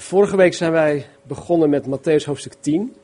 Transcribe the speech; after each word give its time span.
Vorige 0.00 0.36
week 0.36 0.54
zijn 0.54 0.72
wij 0.72 1.06
begonnen 1.22 1.70
met 1.70 1.86
Matthäus 1.86 2.24
hoofdstuk 2.24 2.54
10. 2.60 2.94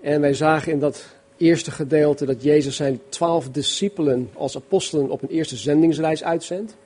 En 0.00 0.20
wij 0.20 0.34
zagen 0.34 0.72
in 0.72 0.78
dat 0.78 1.06
eerste 1.36 1.70
gedeelte 1.70 2.26
dat 2.26 2.42
Jezus 2.42 2.76
zijn 2.76 3.00
twaalf 3.08 3.48
discipelen 3.50 4.30
als 4.34 4.56
apostelen 4.56 5.10
op 5.10 5.22
een 5.22 5.28
eerste 5.28 5.56
zendingsreis 5.56 6.24
uitzendt. 6.24 6.76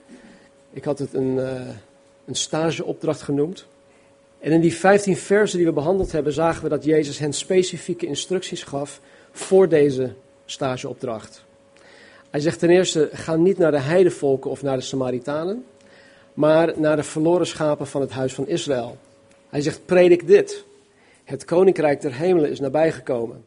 Ik 0.72 0.85
had 0.85 0.98
het 0.98 1.14
een, 1.14 1.37
uh, 1.37 1.61
een 2.25 2.35
stageopdracht 2.35 3.22
genoemd. 3.22 3.67
En 4.38 4.53
in 4.53 4.61
die 4.61 4.74
15 4.74 5.17
versen 5.17 5.58
die 5.58 5.66
we 5.66 5.72
behandeld 5.72 6.12
hebben, 6.12 6.32
zagen 6.32 6.62
we 6.62 6.68
dat 6.68 6.84
Jezus 6.84 7.18
hen 7.18 7.32
specifieke 7.32 8.06
instructies 8.06 8.62
gaf 8.62 9.00
voor 9.32 9.68
deze 9.68 10.12
stageopdracht. 10.44 11.44
Hij 12.30 12.40
zegt 12.40 12.58
ten 12.58 12.71
eerste: 12.71 13.08
ga 13.12 13.36
niet 13.36 13.58
naar 13.58 13.71
de 13.71 13.80
heidevolken 13.80 14.50
of 14.50 14.62
naar 14.62 14.76
de 14.76 14.82
Samaritanen, 14.82 15.64
maar 16.32 16.73
naar 16.77 16.96
de 16.96 17.02
verloren 17.02 17.46
schapen 17.46 17.86
van 17.86 18.00
het 18.00 18.10
huis 18.10 18.34
van 18.34 18.48
Israël. 18.48 18.96
Hij 19.55 19.62
zegt: 19.62 19.86
predik 19.86 20.27
dit. 20.27 20.64
Het 21.24 21.44
koninkrijk 21.44 22.00
der 22.00 22.14
hemelen 22.14 22.50
is 22.50 22.60
nabijgekomen. 22.60 23.45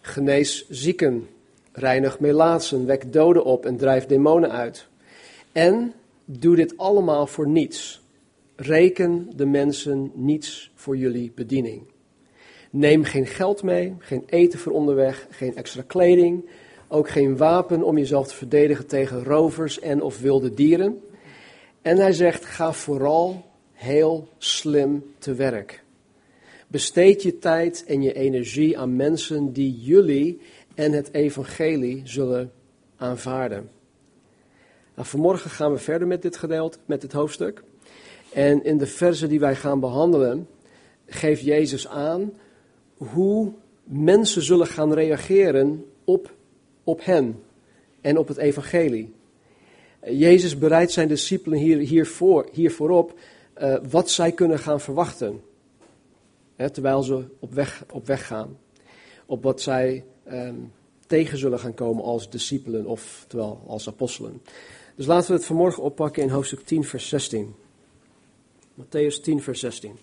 Genees 0.00 0.68
zieken, 0.68 1.28
reinig 1.72 2.20
melaatsen, 2.20 2.86
wek 2.86 3.12
doden 3.12 3.44
op 3.44 3.66
en 3.66 3.76
drijf 3.76 4.06
demonen 4.06 4.52
uit. 4.52 4.86
En 5.52 5.92
doe 6.24 6.56
dit 6.56 6.76
allemaal 6.76 7.26
voor 7.26 7.48
niets. 7.48 8.00
Reken 8.56 9.30
de 9.36 9.46
mensen 9.46 10.10
niets 10.14 10.70
voor 10.74 10.96
jullie 10.96 11.32
bediening. 11.34 11.82
Neem 12.70 13.04
geen 13.04 13.26
geld 13.26 13.62
mee, 13.62 13.94
geen 13.98 14.24
eten 14.26 14.58
voor 14.58 14.72
onderweg, 14.72 15.26
geen 15.30 15.56
extra 15.56 15.82
kleding, 15.86 16.48
ook 16.88 17.08
geen 17.08 17.36
wapen 17.36 17.82
om 17.82 17.98
jezelf 17.98 18.28
te 18.28 18.34
verdedigen 18.34 18.86
tegen 18.86 19.24
rovers 19.24 19.80
en 19.80 20.02
of 20.02 20.20
wilde 20.20 20.54
dieren. 20.54 21.00
En 21.82 21.96
hij 21.96 22.12
zegt: 22.12 22.44
ga 22.44 22.72
vooral 22.72 23.45
heel 23.76 24.28
slim 24.38 25.04
te 25.18 25.34
werk. 25.34 25.84
Besteed 26.68 27.22
je 27.22 27.38
tijd 27.38 27.84
en 27.86 28.02
je 28.02 28.12
energie 28.12 28.78
aan 28.78 28.96
mensen 28.96 29.52
die 29.52 29.80
jullie 29.80 30.40
en 30.74 30.92
het 30.92 31.12
evangelie 31.12 32.00
zullen 32.04 32.52
aanvaarden. 32.96 33.70
Nou, 34.94 35.08
vanmorgen 35.08 35.50
gaan 35.50 35.72
we 35.72 35.78
verder 35.78 36.06
met 36.06 36.22
dit 36.22 36.36
gedeelte, 36.36 36.78
met 36.84 37.00
dit 37.00 37.12
hoofdstuk. 37.12 37.62
En 38.32 38.64
in 38.64 38.78
de 38.78 38.86
versen 38.86 39.28
die 39.28 39.40
wij 39.40 39.56
gaan 39.56 39.80
behandelen, 39.80 40.48
geeft 41.06 41.42
Jezus 41.42 41.88
aan 41.88 42.32
hoe 42.96 43.52
mensen 43.84 44.42
zullen 44.42 44.66
gaan 44.66 44.92
reageren 44.92 45.84
op, 46.04 46.34
op 46.84 47.04
hen 47.04 47.42
en 48.00 48.18
op 48.18 48.28
het 48.28 48.36
evangelie. 48.36 49.14
Jezus 50.10 50.58
bereidt 50.58 50.92
zijn 50.92 51.08
discipelen 51.08 51.58
hier, 51.58 51.78
hiervoor, 51.78 52.48
hiervoor 52.52 52.90
op 52.90 53.18
uh, 53.60 53.76
wat 53.90 54.10
zij 54.10 54.32
kunnen 54.32 54.58
gaan 54.58 54.80
verwachten. 54.80 55.42
Hè, 56.56 56.70
terwijl 56.70 57.02
ze 57.02 57.24
op 57.38 57.52
weg, 57.52 57.84
op 57.92 58.06
weg 58.06 58.26
gaan. 58.26 58.58
Op 59.26 59.42
wat 59.42 59.60
zij 59.60 60.04
um, 60.32 60.72
tegen 61.06 61.38
zullen 61.38 61.58
gaan 61.58 61.74
komen 61.74 62.04
als 62.04 62.30
discipelen, 62.30 62.86
of 62.86 63.24
terwijl 63.28 63.62
als 63.66 63.88
apostelen. 63.88 64.42
Dus 64.94 65.06
laten 65.06 65.30
we 65.30 65.36
het 65.36 65.46
vanmorgen 65.46 65.82
oppakken 65.82 66.22
in 66.22 66.28
hoofdstuk 66.28 66.60
10, 66.60 66.84
vers 66.84 67.08
16. 67.08 67.54
Matthäus 68.80 69.20
10, 69.22 69.42
vers 69.42 69.60
16. 69.60 69.98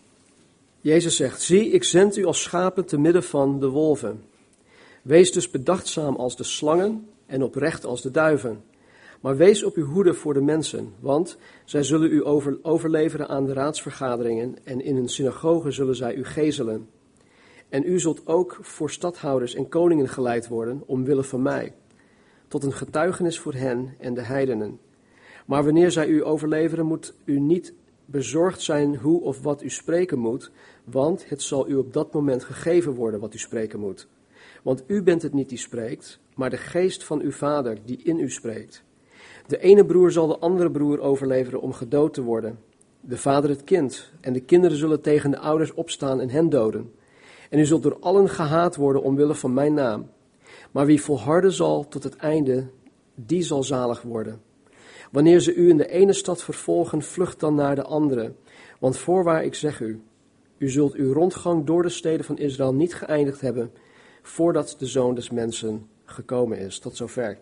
Jezus 0.81 1.15
zegt: 1.15 1.41
Zie, 1.41 1.69
ik 1.69 1.83
zend 1.83 2.17
u 2.17 2.25
als 2.25 2.41
schapen 2.41 2.85
te 2.85 2.97
midden 2.97 3.23
van 3.23 3.59
de 3.59 3.67
wolven. 3.67 4.23
Wees 5.01 5.31
dus 5.31 5.49
bedachtzaam 5.49 6.15
als 6.15 6.35
de 6.35 6.43
slangen 6.43 7.09
en 7.25 7.43
oprecht 7.43 7.85
als 7.85 8.01
de 8.01 8.11
duiven. 8.11 8.63
Maar 9.23 9.37
wees 9.37 9.63
op 9.63 9.75
uw 9.75 9.85
hoede 9.85 10.13
voor 10.13 10.33
de 10.33 10.41
mensen, 10.41 10.93
want 10.99 11.37
zij 11.65 11.83
zullen 11.83 12.11
u 12.11 12.25
over, 12.25 12.59
overleveren 12.61 13.27
aan 13.27 13.45
de 13.45 13.53
raadsvergaderingen 13.53 14.55
en 14.63 14.81
in 14.81 14.95
hun 14.95 15.09
synagogen 15.09 15.73
zullen 15.73 15.95
zij 15.95 16.15
u 16.15 16.25
gezelen. 16.25 16.89
En 17.69 17.83
u 17.85 17.99
zult 17.99 18.27
ook 18.27 18.57
voor 18.61 18.91
stadhouders 18.91 19.55
en 19.55 19.69
koningen 19.69 20.09
geleid 20.09 20.47
worden, 20.47 20.83
omwille 20.85 21.23
van 21.23 21.41
mij, 21.41 21.73
tot 22.47 22.63
een 22.63 22.73
getuigenis 22.73 23.39
voor 23.39 23.53
hen 23.53 23.95
en 23.99 24.13
de 24.13 24.21
heidenen. 24.21 24.79
Maar 25.45 25.63
wanneer 25.63 25.91
zij 25.91 26.07
u 26.07 26.25
overleveren, 26.25 26.85
moet 26.85 27.13
u 27.25 27.39
niet 27.39 27.73
bezorgd 28.05 28.61
zijn 28.61 28.95
hoe 28.95 29.21
of 29.21 29.41
wat 29.41 29.63
u 29.63 29.69
spreken 29.69 30.19
moet, 30.19 30.51
want 30.83 31.29
het 31.29 31.41
zal 31.41 31.69
u 31.69 31.75
op 31.75 31.93
dat 31.93 32.13
moment 32.13 32.43
gegeven 32.43 32.93
worden 32.93 33.19
wat 33.19 33.33
u 33.33 33.37
spreken 33.37 33.79
moet. 33.79 34.07
Want 34.63 34.83
u 34.87 35.03
bent 35.03 35.21
het 35.21 35.33
niet 35.33 35.49
die 35.49 35.57
spreekt, 35.57 36.19
maar 36.35 36.49
de 36.49 36.57
geest 36.57 37.03
van 37.03 37.21
uw 37.21 37.31
vader 37.31 37.77
die 37.85 38.03
in 38.03 38.19
u 38.19 38.29
spreekt. 38.29 38.83
De 39.47 39.59
ene 39.59 39.85
broer 39.85 40.11
zal 40.11 40.27
de 40.27 40.37
andere 40.37 40.71
broer 40.71 40.99
overleveren 40.99 41.61
om 41.61 41.73
gedood 41.73 42.13
te 42.13 42.21
worden. 42.21 42.59
De 43.01 43.17
vader 43.17 43.49
het 43.49 43.63
kind. 43.63 44.11
En 44.21 44.33
de 44.33 44.39
kinderen 44.39 44.77
zullen 44.77 45.01
tegen 45.01 45.31
de 45.31 45.39
ouders 45.39 45.73
opstaan 45.73 46.19
en 46.19 46.29
hen 46.29 46.49
doden. 46.49 46.91
En 47.49 47.59
u 47.59 47.65
zult 47.65 47.83
door 47.83 47.97
allen 47.99 48.29
gehaat 48.29 48.75
worden 48.75 49.03
omwille 49.03 49.35
van 49.35 49.53
mijn 49.53 49.73
naam. 49.73 50.09
Maar 50.71 50.85
wie 50.85 51.01
volharden 51.01 51.51
zal 51.51 51.87
tot 51.87 52.03
het 52.03 52.15
einde, 52.15 52.67
die 53.15 53.41
zal 53.41 53.63
zalig 53.63 54.01
worden. 54.01 54.41
Wanneer 55.11 55.39
ze 55.39 55.53
u 55.53 55.69
in 55.69 55.77
de 55.77 55.89
ene 55.89 56.13
stad 56.13 56.43
vervolgen, 56.43 57.01
vlucht 57.01 57.39
dan 57.39 57.55
naar 57.55 57.75
de 57.75 57.83
andere. 57.83 58.33
Want 58.79 58.97
voorwaar 58.97 59.43
ik 59.43 59.55
zeg 59.55 59.79
u, 59.79 60.01
u 60.57 60.69
zult 60.69 60.93
uw 60.93 61.13
rondgang 61.13 61.65
door 61.65 61.81
de 61.81 61.89
steden 61.89 62.25
van 62.25 62.37
Israël 62.37 62.73
niet 62.73 62.95
geëindigd 62.95 63.41
hebben, 63.41 63.71
voordat 64.21 64.75
de 64.77 64.85
zoon 64.85 65.15
des 65.15 65.29
mensen 65.29 65.87
gekomen 66.05 66.57
is. 66.57 66.79
Tot 66.79 66.95
zover. 66.95 67.37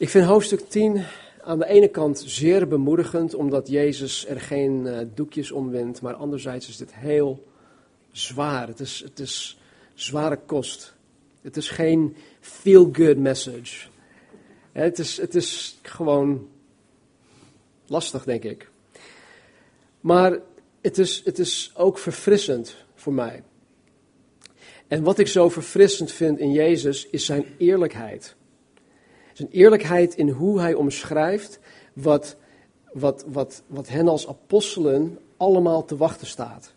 Ik 0.00 0.08
vind 0.08 0.26
hoofdstuk 0.26 0.60
10 0.68 1.04
aan 1.42 1.58
de 1.58 1.66
ene 1.66 1.88
kant 1.88 2.22
zeer 2.26 2.68
bemoedigend, 2.68 3.34
omdat 3.34 3.68
Jezus 3.68 4.26
er 4.26 4.40
geen 4.40 4.86
uh, 4.86 4.98
doekjes 5.14 5.50
om 5.50 5.70
wint, 5.70 6.00
maar 6.00 6.14
anderzijds 6.14 6.68
is 6.68 6.76
dit 6.76 6.94
heel 6.94 7.46
zwaar. 8.12 8.68
Het 8.68 8.80
is, 8.80 9.00
het 9.04 9.18
is 9.18 9.58
zware 9.94 10.38
kost. 10.46 10.94
Het 11.40 11.56
is 11.56 11.68
geen 11.68 12.16
feel-good 12.40 13.16
message. 13.16 13.88
Het 14.72 14.98
is, 14.98 15.16
het 15.16 15.34
is 15.34 15.78
gewoon 15.82 16.48
lastig, 17.86 18.24
denk 18.24 18.44
ik. 18.44 18.70
Maar 20.00 20.38
het 20.80 20.98
is, 20.98 21.24
het 21.24 21.38
is 21.38 21.72
ook 21.74 21.98
verfrissend 21.98 22.76
voor 22.94 23.12
mij. 23.12 23.42
En 24.88 25.02
wat 25.02 25.18
ik 25.18 25.26
zo 25.26 25.48
verfrissend 25.48 26.12
vind 26.12 26.38
in 26.38 26.52
Jezus 26.52 27.06
is 27.06 27.24
zijn 27.24 27.44
eerlijkheid. 27.58 28.38
Zijn 29.40 29.52
eerlijkheid 29.52 30.14
in 30.14 30.28
hoe 30.28 30.60
hij 30.60 30.74
omschrijft 30.74 31.58
wat, 31.92 32.36
wat, 32.92 33.24
wat, 33.26 33.62
wat 33.66 33.88
hen 33.88 34.08
als 34.08 34.28
apostelen 34.28 35.18
allemaal 35.36 35.84
te 35.84 35.96
wachten 35.96 36.26
staat. 36.26 36.72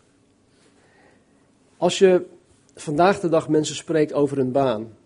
Als 1.76 1.98
je 1.98 2.24
vandaag 2.74 3.20
de 3.20 3.28
dag 3.28 3.48
mensen 3.48 3.76
spreekt 3.76 4.12
over 4.12 4.38
een 4.38 4.52
baan. 4.52 4.96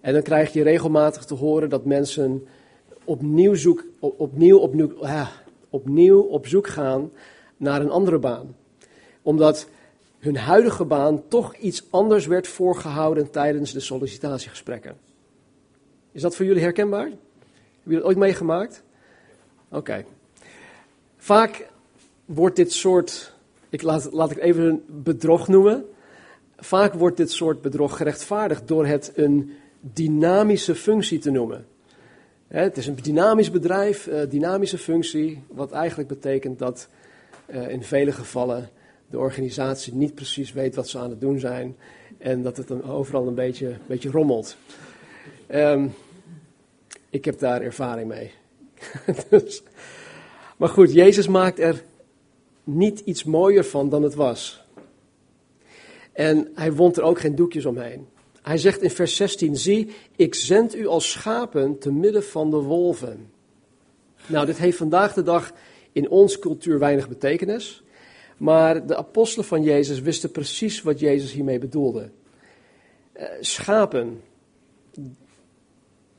En 0.00 0.12
dan 0.12 0.22
krijg 0.22 0.52
je 0.52 0.62
regelmatig 0.62 1.24
te 1.24 1.34
horen 1.34 1.68
dat 1.68 1.84
mensen 1.84 2.46
opnieuw, 3.04 3.54
zoek, 3.54 3.84
opnieuw, 3.98 4.58
opnieuw, 4.58 5.04
ah, 5.04 5.28
opnieuw 5.70 6.20
op 6.20 6.46
zoek 6.46 6.66
gaan 6.66 7.10
naar 7.56 7.80
een 7.80 7.90
andere 7.90 8.18
baan. 8.18 8.56
Omdat 9.22 9.68
hun 10.18 10.36
huidige 10.36 10.84
baan 10.84 11.28
toch 11.28 11.56
iets 11.56 11.84
anders 11.90 12.26
werd 12.26 12.48
voorgehouden 12.48 13.30
tijdens 13.30 13.72
de 13.72 13.80
sollicitatiegesprekken. 13.80 15.06
Is 16.16 16.22
dat 16.22 16.36
voor 16.36 16.44
jullie 16.46 16.62
herkenbaar? 16.62 17.04
Hebben 17.04 17.18
jullie 17.82 17.98
dat 17.98 18.06
ooit 18.06 18.16
meegemaakt? 18.16 18.82
Oké. 19.68 20.04
Vaak 21.16 21.68
wordt 22.24 22.56
dit 22.56 22.72
soort, 22.72 23.32
ik 23.68 23.82
laat, 23.82 24.12
laat 24.12 24.30
ik 24.30 24.38
even 24.38 24.64
een 24.64 24.82
bedrog 24.86 25.48
noemen. 25.48 25.84
Vaak 26.56 26.94
wordt 26.94 27.16
dit 27.16 27.30
soort 27.30 27.62
bedrog 27.62 27.96
gerechtvaardigd 27.96 28.68
door 28.68 28.86
het 28.86 29.12
een 29.14 29.52
dynamische 29.80 30.74
functie 30.74 31.18
te 31.18 31.30
noemen. 31.30 31.66
Het 32.48 32.76
is 32.76 32.86
een 32.86 32.98
dynamisch 33.02 33.50
bedrijf, 33.50 34.06
uh, 34.06 34.20
dynamische 34.28 34.78
functie, 34.78 35.42
wat 35.48 35.72
eigenlijk 35.72 36.08
betekent 36.08 36.58
dat 36.58 36.88
uh, 37.46 37.68
in 37.68 37.82
vele 37.82 38.12
gevallen 38.12 38.68
de 39.06 39.18
organisatie 39.18 39.94
niet 39.94 40.14
precies 40.14 40.52
weet 40.52 40.74
wat 40.74 40.88
ze 40.88 40.98
aan 40.98 41.10
het 41.10 41.20
doen 41.20 41.38
zijn 41.38 41.76
en 42.18 42.42
dat 42.42 42.56
het 42.56 42.68
dan 42.68 42.84
overal 42.84 43.26
een 43.26 43.34
beetje, 43.34 43.76
beetje 43.86 44.10
rommelt. 44.10 44.56
Um, 45.50 45.94
ik 47.16 47.24
heb 47.24 47.38
daar 47.38 47.62
ervaring 47.62 48.08
mee. 48.08 48.32
dus, 49.30 49.62
maar 50.56 50.68
goed, 50.68 50.92
Jezus 50.92 51.28
maakt 51.28 51.58
er 51.58 51.82
niet 52.64 53.00
iets 53.00 53.24
mooier 53.24 53.64
van 53.64 53.88
dan 53.88 54.02
het 54.02 54.14
was. 54.14 54.64
En 56.12 56.50
hij 56.54 56.72
wond 56.72 56.96
er 56.96 57.02
ook 57.02 57.20
geen 57.20 57.34
doekjes 57.34 57.66
omheen. 57.66 58.06
Hij 58.42 58.58
zegt 58.58 58.82
in 58.82 58.90
vers 58.90 59.16
16: 59.16 59.56
Zie, 59.56 59.90
ik 60.16 60.34
zend 60.34 60.74
u 60.74 60.86
als 60.86 61.10
schapen 61.10 61.78
te 61.78 61.92
midden 61.92 62.24
van 62.24 62.50
de 62.50 62.56
wolven. 62.56 63.30
Nou, 64.26 64.46
dit 64.46 64.58
heeft 64.58 64.76
vandaag 64.76 65.12
de 65.12 65.22
dag 65.22 65.52
in 65.92 66.10
onze 66.10 66.38
cultuur 66.38 66.78
weinig 66.78 67.08
betekenis. 67.08 67.82
Maar 68.36 68.86
de 68.86 68.96
apostelen 68.96 69.44
van 69.44 69.62
Jezus 69.62 70.00
wisten 70.00 70.30
precies 70.30 70.82
wat 70.82 71.00
Jezus 71.00 71.32
hiermee 71.32 71.58
bedoelde. 71.58 72.10
Uh, 73.16 73.24
schapen. 73.40 74.22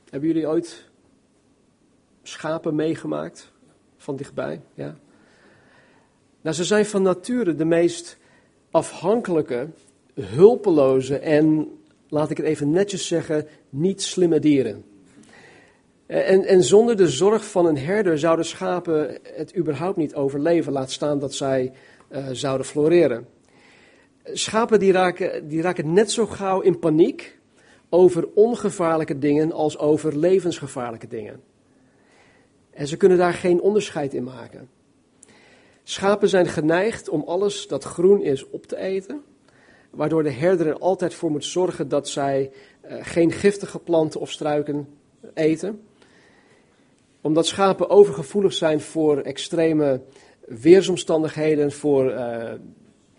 Hebben 0.09 0.29
jullie 0.29 0.47
ooit 0.47 0.89
schapen 2.23 2.75
meegemaakt 2.75 3.51
van 3.97 4.15
dichtbij? 4.15 4.61
Ja. 4.73 4.97
Nou, 6.41 6.55
ze 6.55 6.63
zijn 6.63 6.85
van 6.85 7.01
nature 7.01 7.55
de 7.55 7.65
meest 7.65 8.17
afhankelijke, 8.71 9.67
hulpeloze 10.13 11.17
en, 11.17 11.71
laat 12.09 12.29
ik 12.29 12.37
het 12.37 12.45
even 12.45 12.69
netjes 12.69 13.07
zeggen, 13.07 13.47
niet 13.69 14.01
slimme 14.01 14.39
dieren. 14.39 14.83
En, 16.05 16.45
en 16.45 16.63
zonder 16.63 16.97
de 16.97 17.09
zorg 17.09 17.45
van 17.45 17.65
een 17.65 17.77
herder 17.77 18.19
zouden 18.19 18.45
schapen 18.45 19.19
het 19.23 19.57
überhaupt 19.57 19.97
niet 19.97 20.15
overleven, 20.15 20.73
laat 20.73 20.91
staan 20.91 21.19
dat 21.19 21.33
zij 21.33 21.71
uh, 22.11 22.27
zouden 22.31 22.65
floreren. 22.65 23.27
Schapen 24.23 24.79
die 24.79 24.91
raken, 24.91 25.47
die 25.47 25.61
raken 25.61 25.93
net 25.93 26.11
zo 26.11 26.25
gauw 26.25 26.61
in 26.61 26.79
paniek 26.79 27.36
over 27.89 28.27
ongevaarlijke 28.33 29.19
dingen 29.19 29.51
als 29.51 29.77
over 29.77 30.17
levensgevaarlijke 30.17 31.07
dingen. 31.07 31.41
En 32.71 32.87
ze 32.87 32.97
kunnen 32.97 33.17
daar 33.17 33.33
geen 33.33 33.61
onderscheid 33.61 34.13
in 34.13 34.23
maken. 34.23 34.69
Schapen 35.83 36.29
zijn 36.29 36.47
geneigd 36.47 37.09
om 37.09 37.23
alles 37.25 37.67
dat 37.67 37.83
groen 37.83 38.21
is 38.21 38.49
op 38.49 38.65
te 38.65 38.77
eten, 38.77 39.21
waardoor 39.89 40.23
de 40.23 40.31
herder 40.31 40.67
er 40.67 40.77
altijd 40.77 41.13
voor 41.13 41.31
moet 41.31 41.45
zorgen 41.45 41.87
dat 41.89 42.09
zij 42.09 42.51
uh, 42.85 42.97
geen 43.01 43.31
giftige 43.31 43.79
planten 43.79 44.19
of 44.19 44.31
struiken 44.31 44.87
eten. 45.33 45.81
Omdat 47.21 47.47
schapen 47.47 47.89
overgevoelig 47.89 48.53
zijn 48.53 48.81
voor 48.81 49.17
extreme 49.17 50.01
weersomstandigheden, 50.45 51.71
voor 51.71 52.11
uh, 52.11 52.51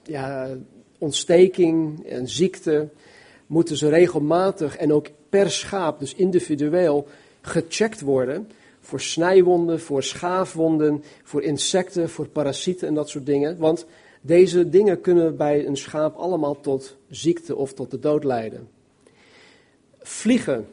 ja, 0.03 0.49
ontsteking 0.99 2.07
en 2.07 2.29
ziekte, 2.29 2.89
moeten 3.49 3.77
ze 3.77 3.89
regelmatig 3.89 4.77
en 4.77 4.93
ook 4.93 5.07
per 5.29 5.51
schaap, 5.51 5.99
dus 5.99 6.15
individueel, 6.15 7.07
gecheckt 7.41 8.01
worden 8.01 8.49
voor 8.81 9.01
snijwonden, 9.01 9.81
voor 9.81 10.03
schaafwonden, 10.03 11.03
voor 11.23 11.43
insecten, 11.43 12.09
voor 12.09 12.29
parasieten 12.29 12.89
en 12.89 12.95
dat 12.95 13.09
soort 13.09 13.27
dingen. 13.27 13.59
Want 13.59 13.87
deze 14.21 14.69
dingen 14.69 15.01
kunnen 15.01 15.37
bij 15.37 15.67
een 15.67 15.77
schaap 15.77 16.17
allemaal 16.17 16.61
tot 16.61 16.97
ziekte 17.11 17.57
of 17.57 17.73
tot 17.73 17.91
de 17.91 17.99
dood 17.99 18.25
leiden. 18.25 18.69
Vliegen, 19.99 20.67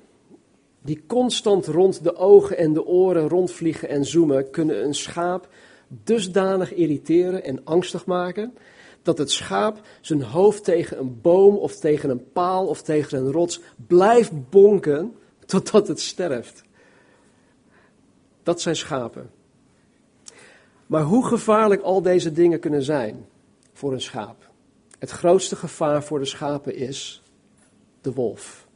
die 0.81 1.03
constant 1.07 1.65
rond 1.65 2.03
de 2.03 2.15
ogen 2.15 2.57
en 2.57 2.73
de 2.73 2.85
oren 2.85 3.29
rondvliegen 3.29 3.89
en 3.89 4.05
zoomen, 4.05 4.49
kunnen 4.49 4.83
een 4.83 4.95
schaap 4.95 5.47
dusdanig 5.87 6.73
irriteren 6.73 7.43
en 7.43 7.61
angstig 7.63 8.05
maken 8.05 8.53
dat 9.05 9.17
het 9.17 9.31
schaap 9.31 9.79
zijn 10.01 10.21
hoofd 10.21 10.63
tegen 10.63 10.99
een 10.99 11.21
boom 11.21 11.55
of 11.55 11.75
tegen 11.75 12.09
een 12.09 12.31
paal 12.31 12.67
of 12.67 12.81
tegen 12.81 13.17
een 13.17 13.31
rots 13.31 13.61
blijft 13.87 14.49
bonken 14.49 15.15
totdat 15.45 15.87
het 15.87 15.99
sterft. 15.99 16.63
Dat 18.43 18.61
zijn 18.61 18.75
schapen. 18.75 19.29
Maar 20.85 21.01
hoe 21.01 21.25
gevaarlijk 21.25 21.81
al 21.81 22.01
deze 22.01 22.31
dingen 22.31 22.59
kunnen 22.59 22.83
zijn 22.83 23.25
voor 23.73 23.93
een 23.93 24.01
schaap. 24.01 24.49
Het 24.99 25.09
grootste 25.09 25.55
gevaar 25.55 26.03
voor 26.03 26.19
de 26.19 26.25
schapen 26.25 26.75
is 26.75 27.21
de 28.01 28.13
wolf. 28.13 28.67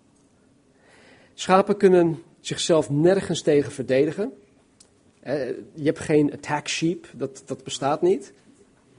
Schapen 1.33 1.77
kunnen 1.77 2.23
zichzelf 2.39 2.89
nergens 2.89 3.41
tegen 3.41 3.71
verdedigen. 3.71 4.33
Je 5.73 5.83
hebt 5.83 5.99
geen 5.99 6.33
attack 6.33 6.67
sheep, 6.67 7.07
dat, 7.15 7.43
dat 7.45 7.63
bestaat 7.63 8.01
niet. 8.01 8.33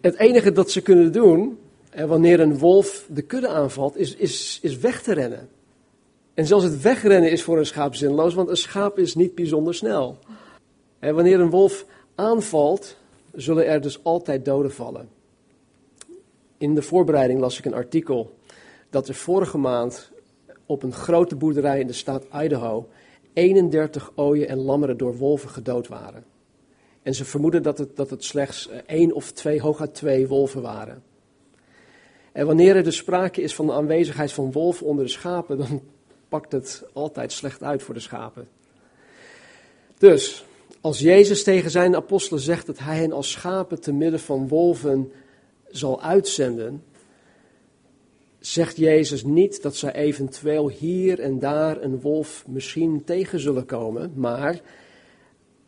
Het 0.00 0.16
enige 0.16 0.52
dat 0.52 0.70
ze 0.70 0.80
kunnen 0.80 1.12
doen, 1.12 1.58
wanneer 2.06 2.40
een 2.40 2.58
wolf 2.58 3.06
de 3.08 3.22
kudde 3.22 3.48
aanvalt, 3.48 3.96
is, 3.96 4.14
is, 4.14 4.58
is 4.62 4.78
weg 4.78 5.02
te 5.02 5.12
rennen. 5.12 5.48
En 6.34 6.46
zelfs 6.46 6.64
het 6.64 6.82
wegrennen 6.82 7.30
is 7.30 7.42
voor 7.42 7.58
een 7.58 7.66
schaap 7.66 7.94
zinloos, 7.94 8.34
want 8.34 8.48
een 8.48 8.56
schaap 8.56 8.98
is 8.98 9.14
niet 9.14 9.34
bijzonder 9.34 9.74
snel. 9.74 10.18
En 10.98 11.14
wanneer 11.14 11.40
een 11.40 11.50
wolf 11.50 11.86
aanvalt, 12.14 12.96
zullen 13.32 13.66
er 13.66 13.80
dus 13.80 14.04
altijd 14.04 14.44
doden 14.44 14.72
vallen. 14.72 15.08
In 16.58 16.74
de 16.74 16.82
voorbereiding 16.82 17.40
las 17.40 17.58
ik 17.58 17.64
een 17.64 17.74
artikel 17.74 18.34
dat 18.90 19.08
er 19.08 19.14
vorige 19.14 19.58
maand 19.58 20.10
op 20.66 20.82
een 20.82 20.92
grote 20.92 21.36
boerderij 21.36 21.80
in 21.80 21.86
de 21.86 21.92
staat 21.92 22.24
Idaho 22.42 22.88
31 23.32 24.12
ooien 24.14 24.48
en 24.48 24.58
lammeren 24.58 24.96
door 24.96 25.16
wolven 25.16 25.48
gedood 25.48 25.88
waren. 25.88 26.24
En 27.02 27.14
ze 27.14 27.24
vermoeden 27.24 27.62
dat 27.62 27.78
het, 27.78 27.96
dat 27.96 28.10
het 28.10 28.24
slechts 28.24 28.68
één 28.86 29.12
of 29.12 29.32
twee, 29.32 29.60
hooguit 29.60 29.94
twee 29.94 30.28
wolven 30.28 30.62
waren. 30.62 31.02
En 32.32 32.46
wanneer 32.46 32.76
er 32.76 32.84
dus 32.84 32.96
sprake 32.96 33.42
is 33.42 33.54
van 33.54 33.66
de 33.66 33.72
aanwezigheid 33.72 34.32
van 34.32 34.52
wolven 34.52 34.86
onder 34.86 35.04
de 35.04 35.10
schapen, 35.10 35.58
dan 35.58 35.82
pakt 36.28 36.52
het 36.52 36.84
altijd 36.92 37.32
slecht 37.32 37.62
uit 37.62 37.82
voor 37.82 37.94
de 37.94 38.00
schapen. 38.00 38.48
Dus, 39.98 40.44
als 40.80 40.98
Jezus 40.98 41.42
tegen 41.42 41.70
zijn 41.70 41.96
apostelen 41.96 42.42
zegt 42.42 42.66
dat 42.66 42.78
hij 42.78 42.98
hen 42.98 43.12
als 43.12 43.30
schapen 43.30 43.80
te 43.80 43.92
midden 43.92 44.20
van 44.20 44.48
wolven 44.48 45.12
zal 45.70 46.02
uitzenden, 46.02 46.82
zegt 48.38 48.76
Jezus 48.76 49.24
niet 49.24 49.62
dat 49.62 49.76
zij 49.76 49.92
eventueel 49.92 50.68
hier 50.68 51.20
en 51.20 51.38
daar 51.38 51.82
een 51.82 52.00
wolf 52.00 52.44
misschien 52.46 53.04
tegen 53.04 53.40
zullen 53.40 53.66
komen, 53.66 54.12
maar 54.14 54.60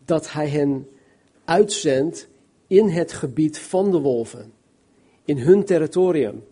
dat 0.05 0.33
hij 0.33 0.49
hen 0.49 0.89
uitzendt 1.53 2.29
in 2.67 2.89
het 2.89 3.13
gebied 3.13 3.59
van 3.59 3.91
de 3.91 3.99
wolven, 3.99 4.53
in 5.25 5.39
hun 5.39 5.65
territorium. 5.65 6.45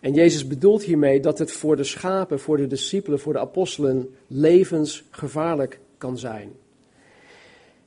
En 0.00 0.14
Jezus 0.14 0.46
bedoelt 0.46 0.82
hiermee 0.82 1.20
dat 1.20 1.38
het 1.38 1.52
voor 1.52 1.76
de 1.76 1.84
schapen, 1.84 2.40
voor 2.40 2.56
de 2.56 2.66
discipelen, 2.66 3.18
voor 3.18 3.32
de 3.32 3.38
apostelen 3.38 4.14
levensgevaarlijk 4.26 5.80
kan 5.98 6.18
zijn. 6.18 6.52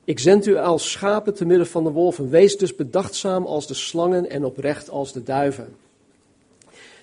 Ik 0.04 0.18
zend 0.18 0.46
u 0.46 0.56
als 0.56 0.90
schapen 0.90 1.34
te 1.34 1.44
midden 1.44 1.66
van 1.66 1.84
de 1.84 1.90
wolven. 1.90 2.30
Wees 2.30 2.58
dus 2.58 2.74
bedachtzaam 2.74 3.46
als 3.46 3.66
de 3.66 3.74
slangen 3.74 4.30
en 4.30 4.44
oprecht 4.44 4.90
als 4.90 5.12
de 5.12 5.22
duiven. 5.22 5.76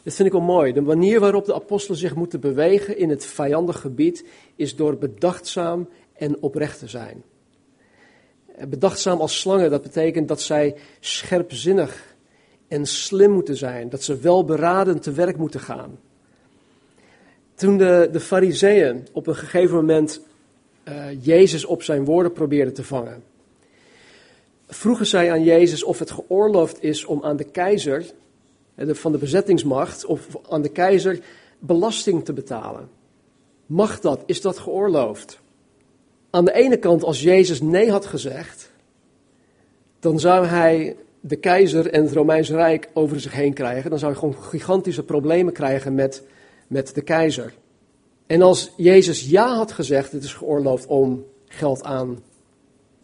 Dit 0.04 0.16
vind 0.16 0.28
ik 0.28 0.34
wel 0.34 0.42
mooi. 0.42 0.74
De 0.74 0.82
manier 0.82 1.20
waarop 1.20 1.46
de 1.46 1.54
apostelen 1.54 1.98
zich 1.98 2.16
moeten 2.16 2.40
bewegen 2.40 2.98
in 2.98 3.10
het 3.10 3.26
vijandig 3.26 3.80
gebied 3.80 4.26
is 4.56 4.76
door 4.76 4.98
bedachtzaam 4.98 5.90
en 6.14 6.42
oprecht 6.42 6.80
te 6.80 6.88
zijn. 6.88 7.24
Bedachtzaam 8.68 9.20
als 9.20 9.40
slangen, 9.40 9.70
dat 9.70 9.82
betekent 9.82 10.28
dat 10.28 10.42
zij 10.42 10.76
scherpzinnig 11.00 12.16
en 12.68 12.86
slim 12.86 13.32
moeten 13.32 13.58
zijn. 13.58 13.90
Dat 13.90 14.04
ze 14.04 14.18
wel 14.18 14.46
beraden 14.46 15.00
te 15.00 15.12
werk 15.12 15.38
moeten 15.38 15.60
gaan. 15.60 16.00
Toen 17.56 17.78
de, 17.78 18.10
de 18.12 18.20
fariseeën 18.20 19.08
op 19.12 19.28
een 19.28 19.36
gegeven 19.36 19.76
moment 19.76 20.22
uh, 20.88 21.26
Jezus 21.26 21.66
op 21.66 21.84
zijn 21.84 22.06
woorden 22.06 22.32
probeerden 22.32 22.74
te 22.74 22.84
vangen. 22.84 23.24
Vroegen 24.68 25.06
zij 25.06 25.32
aan 25.32 25.44
Jezus 25.44 25.84
of 25.84 26.00
het 26.00 26.12
geoorloofd 26.12 26.84
is 26.84 27.06
om 27.06 27.24
aan 27.24 27.38
de 27.38 27.44
keizer, 27.44 28.06
van 28.78 29.12
de 29.12 29.18
bezettingsmacht, 29.18 30.06
of 30.06 30.28
aan 30.50 30.62
de 30.62 30.70
keizer 30.70 31.20
belasting 31.60 32.26
te 32.26 32.34
betalen. 32.34 32.90
Mag 33.66 34.00
dat? 34.00 34.24
Is 34.26 34.42
dat 34.42 34.58
geoorloofd? 34.58 35.40
Aan 36.36 36.46
de 36.46 36.54
ene 36.54 36.78
kant, 36.78 37.04
als 37.04 37.22
Jezus 37.22 37.62
nee 37.62 37.92
had 37.92 38.06
gezegd, 38.06 38.72
dan 40.00 40.20
zou 40.20 40.46
hij 40.46 40.96
de 41.20 41.36
keizer 41.36 41.92
en 41.92 42.04
het 42.04 42.14
Romeinse 42.14 42.56
Rijk 42.56 42.90
over 42.94 43.20
zich 43.20 43.34
heen 43.34 43.54
krijgen. 43.54 43.90
Dan 43.90 44.00
zou 44.00 44.12
hij 44.12 44.22
gewoon 44.22 44.44
gigantische 44.44 45.04
problemen 45.04 45.54
krijgen 45.54 45.96
met, 45.96 46.24
met 46.68 46.96
de 46.96 47.02
keizer. 47.02 47.54
En 48.28 48.42
als 48.42 48.72
Jezus 48.78 49.30
ja 49.30 49.56
had 49.56 49.72
gezegd, 49.72 50.12
het 50.12 50.24
is 50.24 50.34
geoorloofd 50.34 50.86
om 50.86 51.26
geld 51.48 51.84
aan 51.84 52.24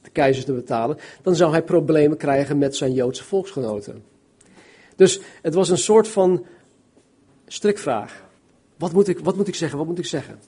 de 0.01 0.09
keizer 0.09 0.45
te 0.45 0.53
betalen, 0.53 0.97
dan 1.21 1.35
zou 1.35 1.51
hij 1.51 1.63
problemen 1.63 2.17
krijgen 2.17 2.57
met 2.57 2.75
zijn 2.75 2.93
Joodse 2.93 3.23
volksgenoten. 3.23 4.03
Dus 4.95 5.21
het 5.41 5.53
was 5.53 5.69
een 5.69 5.77
soort 5.77 6.07
van 6.07 6.45
strikvraag. 7.47 8.23
Wat 8.77 8.91
moet 8.91 9.07
ik, 9.07 9.19
wat 9.19 9.35
moet 9.35 9.47
ik 9.47 9.55
zeggen? 9.55 9.77
Wat 9.77 9.87
moet 9.87 9.99
ik 9.99 10.05
zeggen? 10.05 10.39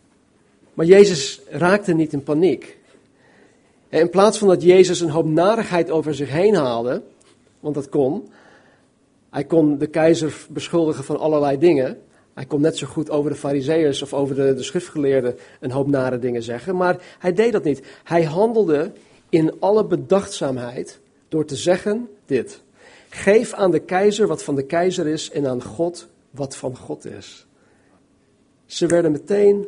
Maar 0.74 0.86
Jezus 0.86 1.42
raakte 1.50 1.94
niet 1.94 2.14
in 2.14 2.24
paniek. 2.24 2.78
En 3.90 4.00
in 4.00 4.10
plaats 4.10 4.38
van 4.38 4.48
dat 4.48 4.64
Jezus 4.64 5.00
een 5.00 5.10
hoop 5.10 5.26
narigheid 5.26 5.92
over 5.92 6.16
zich 6.16 6.30
heen 6.30 6.56
haalde, 6.56 7.02
want 7.60 7.76
dat 7.76 7.90
kon, 7.90 8.30
hij 9.30 9.44
kon 9.44 9.78
de 9.78 9.88
keizer 9.88 10.46
beschuldigen 10.50 11.04
van 11.04 11.20
allerlei 11.20 11.58
dingen. 11.58 11.98
Hij 12.34 12.46
kon 12.46 12.62
net 12.62 12.78
zo 12.78 12.88
goed 12.88 13.10
over 13.10 13.32
de 13.32 13.38
fariseeërs 13.38 14.02
of 14.02 14.14
over 14.14 14.36
de, 14.36 14.54
de 14.54 14.64
schriftgeleerden 14.64 15.36
een 15.60 15.72
hoop 15.72 15.88
nare 15.88 16.20
dingen 16.20 16.44
zeggen, 16.44 16.76
maar 16.76 17.16
hij 17.20 17.34
deed 17.34 17.52
dat 17.52 17.64
niet. 17.64 17.82
Hij 18.04 18.24
handelde 18.24 18.92
in 19.30 19.60
alle 19.60 19.86
bedachtzaamheid 19.86 21.00
door 21.28 21.46
te 21.46 21.56
zeggen 21.56 22.10
dit. 22.26 22.62
Geef 23.10 23.54
aan 23.54 23.72
de 23.72 23.80
keizer 23.80 24.28
wat 24.28 24.44
van 24.44 24.56
de 24.56 24.66
keizer 24.66 25.08
is 25.08 25.30
en 25.30 25.48
aan 25.48 25.64
God 25.64 26.08
wat 26.30 26.56
van 26.56 26.78
God 26.78 27.06
is. 27.06 27.46
Ze 28.66 28.88
werden 28.88 29.12
meteen 29.12 29.66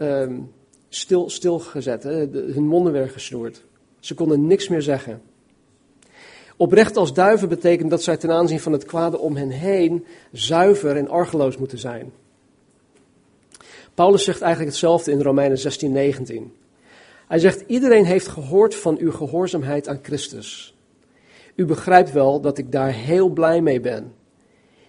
um, 0.00 0.52
stil, 0.88 1.30
stilgezet, 1.30 2.02
hè? 2.02 2.26
hun 2.30 2.66
monden 2.66 2.92
werden 2.92 3.10
gesnoerd. 3.10 3.62
Ze 4.00 4.14
konden 4.14 4.46
niks 4.46 4.68
meer 4.68 4.82
zeggen. 4.82 5.22
Oprecht 6.56 6.96
als 6.96 7.14
duiven 7.14 7.48
betekent 7.48 7.90
dat 7.90 8.02
zij 8.02 8.16
ten 8.16 8.30
aanzien 8.30 8.60
van 8.60 8.72
het 8.72 8.84
kwade 8.84 9.18
om 9.18 9.36
hen 9.36 9.50
heen 9.50 10.04
zuiver 10.32 10.96
en 10.96 11.08
argeloos 11.08 11.56
moeten 11.56 11.78
zijn. 11.78 12.12
Paulus 13.94 14.24
zegt 14.24 14.40
eigenlijk 14.40 14.70
hetzelfde 14.72 15.10
in 15.10 15.22
Romeinen 15.22 15.58
16, 15.58 15.92
19. 15.92 16.52
Hij 17.28 17.38
zegt, 17.38 17.64
iedereen 17.66 18.04
heeft 18.04 18.28
gehoord 18.28 18.74
van 18.74 18.98
uw 18.98 19.12
gehoorzaamheid 19.12 19.88
aan 19.88 19.98
Christus. 20.02 20.74
U 21.54 21.64
begrijpt 21.64 22.12
wel 22.12 22.40
dat 22.40 22.58
ik 22.58 22.72
daar 22.72 22.92
heel 22.92 23.28
blij 23.28 23.60
mee 23.60 23.80
ben. 23.80 24.12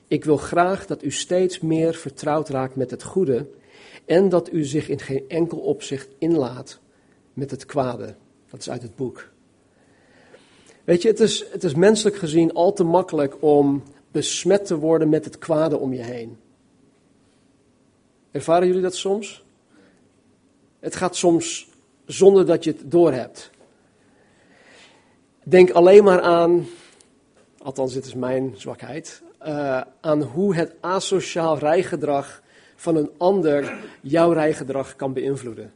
Ik 0.08 0.26
wil 0.26 0.38
graag 0.38 0.86
dat 0.86 1.04
u 1.04 1.12
steeds 1.12 1.60
meer 1.60 1.94
vertrouwd 1.94 2.50
raakt 2.50 2.76
met 2.76 2.92
het 2.92 3.04
goede 3.04 3.48
en 4.12 4.30
dat 4.30 4.54
u 4.54 4.64
zich 4.64 4.90
in 4.90 5.00
geen 5.00 5.26
enkel 5.28 5.58
opzicht 5.58 6.10
inlaat 6.18 6.80
met 7.34 7.52
het 7.52 7.66
kwade. 7.66 8.16
Dat 8.50 8.60
is 8.60 8.70
uit 8.70 8.82
het 8.82 8.96
boek. 8.96 9.30
Weet 10.84 11.02
je, 11.02 11.08
het 11.08 11.20
is, 11.20 11.46
het 11.52 11.64
is 11.64 11.74
menselijk 11.74 12.16
gezien 12.16 12.54
al 12.54 12.74
te 12.74 12.84
makkelijk 12.84 13.44
om 13.44 13.84
besmet 14.12 14.66
te 14.66 14.78
worden 14.78 15.10
met 15.10 15.26
het 15.26 15.38
kwade 15.38 15.78
om 15.78 15.94
je 15.94 16.04
heen. 16.04 16.38
Ervaren 18.32 18.68
jullie 18.68 18.82
dat 18.82 18.96
soms? 18.96 19.44
Het 20.80 20.96
gaat 20.96 21.16
soms 21.16 21.70
zonder 22.06 22.46
dat 22.46 22.64
je 22.64 22.72
het 22.72 22.92
doorhebt. 22.92 23.50
Denk 25.44 25.70
alleen 25.70 26.04
maar 26.04 26.22
aan, 26.22 26.68
althans 27.58 27.94
dit 27.94 28.06
is 28.06 28.14
mijn 28.14 28.54
zwakheid, 28.58 29.22
uh, 29.42 29.82
aan 30.02 30.22
hoe 30.22 30.56
het 30.56 30.76
asociaal 30.80 31.58
rijgedrag 31.58 32.41
van 32.82 32.96
een 32.96 33.12
ander 33.18 33.80
jouw 34.02 34.32
rijgedrag 34.32 34.96
kan 34.96 35.14
beïnvloeden. 35.14 35.74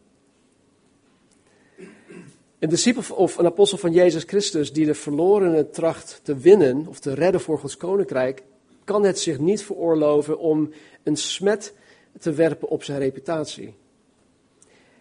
Een 2.60 2.70
discipel 2.70 3.16
of 3.16 3.38
een 3.38 3.46
apostel 3.46 3.78
van 3.78 3.92
Jezus 3.92 4.24
Christus 4.24 4.74
die 4.74 4.86
de 4.86 4.94
verlorenen 4.94 5.72
tracht 5.72 6.20
te 6.24 6.38
winnen 6.38 6.86
of 6.88 7.00
te 7.00 7.14
redden 7.14 7.42
voor 7.42 7.60
Gods 7.60 7.78
koninkrijk, 7.78 8.44
kan 8.84 9.04
het 9.04 9.20
zich 9.20 9.40
niet 9.40 9.64
veroorloven 9.64 10.40
om 10.40 10.72
een 11.04 11.16
smet 11.16 11.74
te 12.20 12.34
werpen 12.34 12.68
op 12.68 12.84
zijn 12.84 13.00
reputatie. 13.00 13.74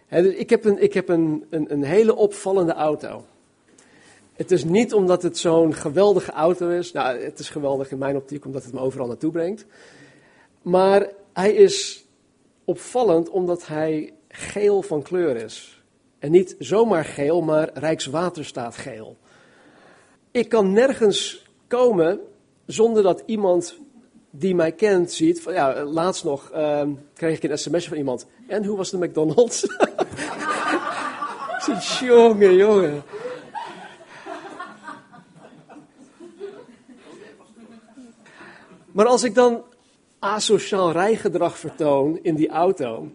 Dus 0.09 0.35
ik 0.35 0.49
heb, 0.49 0.65
een, 0.65 0.83
ik 0.83 0.93
heb 0.93 1.09
een, 1.09 1.45
een, 1.49 1.71
een 1.71 1.83
hele 1.83 2.15
opvallende 2.15 2.73
auto. 2.73 3.25
Het 4.33 4.51
is 4.51 4.63
niet 4.63 4.93
omdat 4.93 5.23
het 5.23 5.37
zo'n 5.37 5.73
geweldige 5.73 6.31
auto 6.31 6.69
is. 6.69 6.91
Nou, 6.91 7.19
het 7.19 7.39
is 7.39 7.49
geweldig 7.49 7.91
in 7.91 7.97
mijn 7.97 8.15
optiek 8.15 8.45
omdat 8.45 8.63
het 8.63 8.73
me 8.73 8.79
overal 8.79 9.07
naartoe 9.07 9.31
brengt. 9.31 9.65
Maar 10.61 11.09
hij 11.35 11.53
is 11.53 12.05
opvallend 12.65 13.29
omdat 13.29 13.67
hij 13.67 14.13
geel 14.27 14.81
van 14.81 15.01
kleur 15.01 15.35
is. 15.35 15.83
En 16.19 16.31
niet 16.31 16.55
zomaar 16.59 17.05
geel, 17.05 17.41
maar 17.41 17.69
Rijkswaterstaat 17.73 18.75
geel. 18.75 19.17
Ik 20.31 20.49
kan 20.49 20.71
nergens 20.71 21.45
komen 21.67 22.19
zonder 22.65 23.03
dat 23.03 23.23
iemand 23.25 23.77
die 24.29 24.55
mij 24.55 24.71
kent 24.71 25.11
ziet. 25.11 25.41
Van, 25.41 25.53
ja, 25.53 25.83
laatst 25.83 26.23
nog 26.23 26.51
uh, 26.53 26.81
kreeg 27.13 27.41
ik 27.41 27.51
een 27.51 27.57
sms'je 27.57 27.89
van 27.89 27.97
iemand. 27.97 28.25
En 28.47 28.65
hoe 28.65 28.77
was 28.77 28.89
de 28.89 28.97
McDonald's? 28.97 29.65
jongen, 31.99 32.55
jongen. 32.55 33.03
Maar 38.91 39.05
als 39.05 39.23
ik 39.23 39.35
dan 39.35 39.63
asociaal 40.19 40.91
rijgedrag 40.91 41.57
vertoon 41.57 42.19
in 42.21 42.35
die 42.35 42.49
auto, 42.49 43.11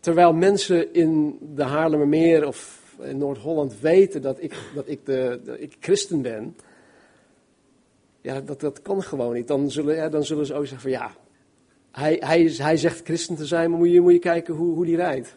terwijl 0.00 0.32
mensen 0.32 0.94
in 0.94 1.38
de 1.54 1.62
Haarlemmermeer 1.62 2.46
of 2.46 2.82
in 3.00 3.18
Noord-Holland 3.18 3.80
weten 3.80 4.22
dat 4.22 4.42
ik, 4.42 4.56
dat 4.74 4.88
ik, 4.88 5.06
de, 5.06 5.40
ik 5.58 5.76
christen 5.80 6.22
ben, 6.22 6.56
ja, 8.20 8.40
dat, 8.40 8.60
dat 8.60 8.82
kan 8.82 9.02
gewoon 9.02 9.34
niet. 9.34 9.48
Dan 9.48 9.70
zullen, 9.70 9.94
ja, 9.94 10.08
dan 10.08 10.24
zullen 10.24 10.46
ze 10.46 10.54
ook 10.54 10.66
zeggen 10.66 10.80
van 10.80 10.90
ja, 10.90 11.14
hij, 11.90 12.16
hij, 12.20 12.54
hij 12.56 12.76
zegt 12.76 13.04
christen 13.04 13.36
te 13.36 13.46
zijn, 13.46 13.70
maar 13.70 13.78
moet 13.78 13.90
je, 13.90 14.00
moet 14.00 14.12
je 14.12 14.18
kijken 14.18 14.54
hoe, 14.54 14.74
hoe 14.74 14.84
die 14.84 14.96
rijdt. 14.96 15.36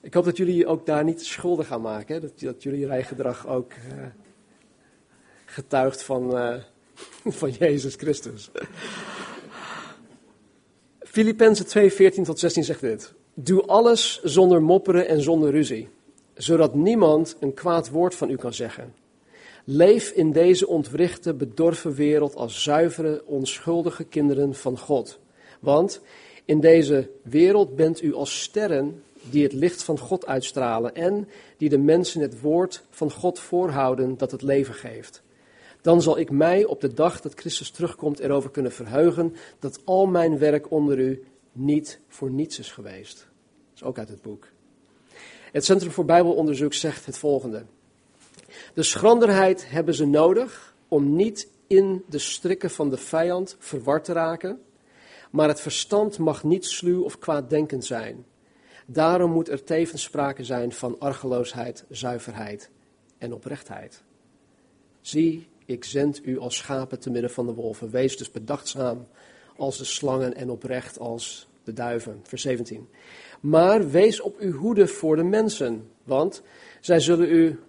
Ik 0.00 0.14
hoop 0.14 0.24
dat 0.24 0.36
jullie 0.36 0.66
ook 0.66 0.86
daar 0.86 1.04
niet 1.04 1.24
schuldig 1.24 1.72
aan 1.72 1.80
maken. 1.80 2.20
Dat, 2.20 2.40
dat 2.40 2.62
jullie 2.62 2.86
rijgedrag 2.86 3.46
ook 3.46 3.72
uh, 3.72 4.06
getuigt 5.44 6.02
van, 6.02 6.36
uh, 6.36 6.54
van 7.40 7.50
Jezus 7.50 7.94
Christus. 7.94 8.50
Filippenzen 11.14 11.66
2, 11.66 11.92
14 11.92 12.24
tot 12.24 12.38
16 12.38 12.64
zegt 12.64 12.80
dit. 12.80 13.12
Doe 13.34 13.62
alles 13.62 14.20
zonder 14.22 14.62
mopperen 14.62 15.08
en 15.08 15.22
zonder 15.22 15.50
ruzie, 15.50 15.88
zodat 16.34 16.74
niemand 16.74 17.36
een 17.40 17.54
kwaad 17.54 17.90
woord 17.90 18.14
van 18.14 18.30
u 18.30 18.36
kan 18.36 18.54
zeggen. 18.54 18.94
Leef 19.64 20.10
in 20.10 20.32
deze 20.32 20.66
ontwrichte, 20.66 21.34
bedorven 21.34 21.94
wereld 21.94 22.34
als 22.36 22.62
zuivere, 22.62 23.22
onschuldige 23.26 24.04
kinderen 24.04 24.54
van 24.54 24.78
God. 24.78 25.18
Want 25.60 26.00
in 26.44 26.60
deze 26.60 27.10
wereld 27.22 27.76
bent 27.76 28.02
u 28.02 28.14
als 28.14 28.42
sterren 28.42 29.02
die 29.30 29.42
het 29.42 29.52
licht 29.52 29.82
van 29.82 29.98
God 29.98 30.26
uitstralen 30.26 30.94
en 30.94 31.28
die 31.56 31.68
de 31.68 31.78
mensen 31.78 32.20
het 32.20 32.40
woord 32.40 32.84
van 32.90 33.10
God 33.10 33.38
voorhouden 33.38 34.16
dat 34.16 34.30
het 34.30 34.42
leven 34.42 34.74
geeft. 34.74 35.22
Dan 35.84 36.02
zal 36.02 36.18
ik 36.18 36.30
mij 36.30 36.64
op 36.64 36.80
de 36.80 36.92
dag 36.92 37.20
dat 37.20 37.34
Christus 37.34 37.70
terugkomt 37.70 38.18
erover 38.18 38.50
kunnen 38.50 38.72
verheugen 38.72 39.34
dat 39.58 39.80
al 39.84 40.06
mijn 40.06 40.38
werk 40.38 40.70
onder 40.70 40.98
u 40.98 41.24
niet 41.52 42.00
voor 42.08 42.30
niets 42.30 42.58
is 42.58 42.72
geweest. 42.72 43.16
Dat 43.16 43.74
is 43.74 43.82
ook 43.82 43.98
uit 43.98 44.08
het 44.08 44.22
boek. 44.22 44.48
Het 45.52 45.64
Centrum 45.64 45.90
voor 45.90 46.04
Bijbelonderzoek 46.04 46.74
zegt 46.74 47.06
het 47.06 47.18
volgende. 47.18 47.64
De 48.74 48.82
schranderheid 48.82 49.70
hebben 49.70 49.94
ze 49.94 50.06
nodig 50.06 50.74
om 50.88 51.16
niet 51.16 51.48
in 51.66 52.04
de 52.08 52.18
strikken 52.18 52.70
van 52.70 52.90
de 52.90 52.96
vijand 52.96 53.56
verward 53.58 54.04
te 54.04 54.12
raken, 54.12 54.60
maar 55.30 55.48
het 55.48 55.60
verstand 55.60 56.18
mag 56.18 56.44
niet 56.44 56.66
sluw 56.66 57.02
of 57.02 57.18
kwaaddenkend 57.18 57.84
zijn. 57.84 58.24
Daarom 58.86 59.30
moet 59.30 59.48
er 59.48 59.64
tevens 59.64 60.02
sprake 60.02 60.44
zijn 60.44 60.72
van 60.72 60.98
argeloosheid, 60.98 61.84
zuiverheid 61.88 62.70
en 63.18 63.32
oprechtheid. 63.32 64.02
Zie, 65.00 65.52
ik 65.64 65.84
zend 65.84 66.26
u 66.26 66.38
als 66.38 66.56
schapen 66.56 67.00
te 67.00 67.10
midden 67.10 67.30
van 67.30 67.46
de 67.46 67.52
wolven. 67.52 67.90
Wees 67.90 68.16
dus 68.16 68.30
bedachtzaam 68.30 69.06
als 69.56 69.78
de 69.78 69.84
slangen 69.84 70.34
en 70.34 70.50
oprecht 70.50 70.98
als 70.98 71.48
de 71.64 71.72
duiven. 71.72 72.20
Vers 72.22 72.42
17. 72.42 72.88
Maar 73.40 73.90
wees 73.90 74.20
op 74.20 74.38
uw 74.38 74.52
hoede 74.52 74.86
voor 74.86 75.16
de 75.16 75.22
mensen, 75.22 75.90
want 76.04 76.42
zij 76.80 77.00
zullen 77.00 77.28
u 77.30 77.60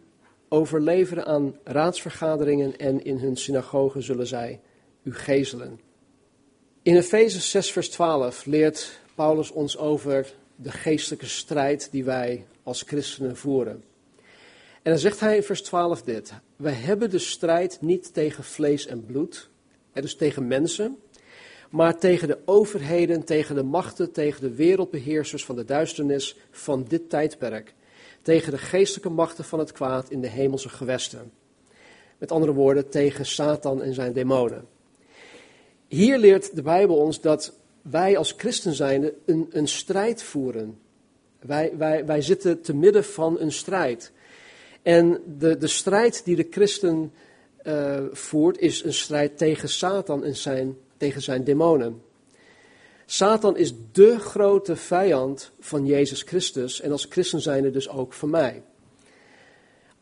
overleveren 0.49 1.25
aan 1.25 1.55
raadsvergaderingen 1.63 2.77
en 2.77 3.03
in 3.03 3.17
hun 3.17 3.37
synagogen 3.37 4.03
zullen 4.03 4.27
zij 4.27 4.59
u 5.03 5.13
gezelen. 5.13 5.79
In 6.81 6.95
Efeze 6.95 7.39
6, 7.39 7.71
vers 7.71 7.89
12 7.89 8.45
leert 8.45 8.99
Paulus 9.15 9.51
ons 9.51 9.77
over 9.77 10.33
de 10.55 10.71
geestelijke 10.71 11.25
strijd 11.25 11.87
die 11.91 12.03
wij 12.03 12.45
als 12.63 12.81
christenen 12.81 13.37
voeren. 13.37 13.83
En 14.85 14.91
dan 14.91 14.99
zegt 14.99 15.19
hij 15.19 15.35
in 15.35 15.43
vers 15.43 15.61
12 15.61 16.01
dit: 16.01 16.33
Wij 16.55 16.73
hebben 16.73 17.09
de 17.09 17.19
strijd 17.19 17.77
niet 17.81 18.13
tegen 18.13 18.43
vlees 18.43 18.87
en 18.87 19.05
bloed, 19.05 19.49
dus 19.93 20.15
tegen 20.15 20.47
mensen, 20.47 20.97
maar 21.69 21.97
tegen 21.97 22.27
de 22.27 22.37
overheden, 22.45 23.23
tegen 23.23 23.55
de 23.55 23.63
machten, 23.63 24.11
tegen 24.11 24.41
de 24.41 24.55
wereldbeheersers 24.55 25.45
van 25.45 25.55
de 25.55 25.65
duisternis 25.65 26.37
van 26.51 26.85
dit 26.87 27.09
tijdperk, 27.09 27.73
tegen 28.21 28.51
de 28.51 28.57
geestelijke 28.57 29.09
machten 29.09 29.43
van 29.43 29.59
het 29.59 29.71
kwaad 29.71 30.09
in 30.09 30.21
de 30.21 30.27
hemelse 30.27 30.69
gewesten. 30.69 31.31
Met 32.17 32.31
andere 32.31 32.53
woorden, 32.53 32.89
tegen 32.89 33.25
Satan 33.25 33.81
en 33.81 33.93
zijn 33.93 34.13
demonen. 34.13 34.67
Hier 35.87 36.17
leert 36.17 36.55
de 36.55 36.61
Bijbel 36.61 36.95
ons 36.95 37.21
dat 37.21 37.53
wij 37.81 38.17
als 38.17 38.33
christen 38.37 39.13
een, 39.25 39.47
een 39.49 39.67
strijd 39.67 40.23
voeren. 40.23 40.77
Wij, 41.39 41.73
wij, 41.77 42.05
wij 42.05 42.21
zitten 42.21 42.61
te 42.61 42.75
midden 42.75 43.03
van 43.03 43.39
een 43.39 43.51
strijd. 43.51 44.11
En 44.85 45.21
de, 45.37 45.57
de 45.57 45.67
strijd 45.67 46.25
die 46.25 46.35
de 46.35 46.47
christen 46.49 47.13
uh, 47.63 48.03
voert, 48.11 48.57
is 48.59 48.83
een 48.83 48.93
strijd 48.93 49.37
tegen 49.37 49.69
Satan 49.69 50.23
en 50.23 50.35
zijn, 50.35 50.77
tegen 50.97 51.21
zijn 51.21 51.43
demonen. 51.43 52.01
Satan 53.05 53.57
is 53.57 53.73
de 53.91 54.19
grote 54.19 54.75
vijand 54.75 55.51
van 55.59 55.85
Jezus 55.85 56.21
Christus 56.21 56.81
en 56.81 56.91
als 56.91 57.05
christen 57.09 57.41
zijnde 57.41 57.71
dus 57.71 57.89
ook 57.89 58.13
van 58.13 58.29
mij. 58.29 58.63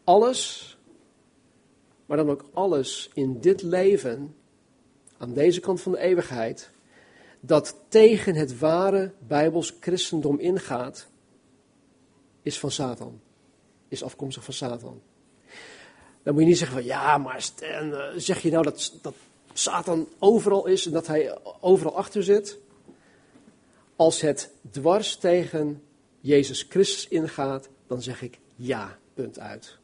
Alles, 0.04 0.78
maar 2.06 2.18
dan 2.18 2.30
ook 2.30 2.46
alles 2.54 3.10
in 3.14 3.40
dit 3.40 3.62
leven, 3.62 4.36
aan 5.18 5.34
deze 5.34 5.60
kant 5.60 5.82
van 5.82 5.92
de 5.92 5.98
eeuwigheid, 5.98 6.72
dat 7.40 7.76
tegen 7.88 8.36
het 8.36 8.60
ware 8.60 9.14
Bijbels 9.28 9.78
christendom 9.80 10.40
ingaat, 10.40 11.08
is 12.42 12.60
van 12.60 12.72
Satan. 12.72 13.23
Is 13.94 14.04
afkomstig 14.04 14.44
van 14.44 14.54
Satan. 14.54 15.02
Dan 16.24 16.34
moet 16.34 16.44
je 16.44 16.50
niet 16.50 16.58
zeggen 16.58 16.78
van 16.78 16.86
ja, 16.86 17.18
maar 17.18 17.50
en, 17.60 17.90
uh, 17.90 18.04
zeg 18.16 18.42
je 18.42 18.52
nou 18.52 18.64
dat, 18.64 18.94
dat 19.02 19.14
Satan 19.54 20.08
overal 20.20 20.66
is 20.66 20.86
en 20.86 20.92
dat 20.92 21.08
hij 21.08 21.38
overal 21.60 21.98
achter 21.98 22.24
zit? 22.24 22.58
Als 23.96 24.22
het 24.22 24.50
dwars 24.72 25.16
tegen 25.16 25.84
Jezus 26.20 26.66
Christus 26.70 27.08
ingaat, 27.08 27.70
dan 27.88 28.02
zeg 28.02 28.22
ik 28.22 28.40
ja, 28.56 28.98
punt 29.14 29.40
uit. 29.40 29.78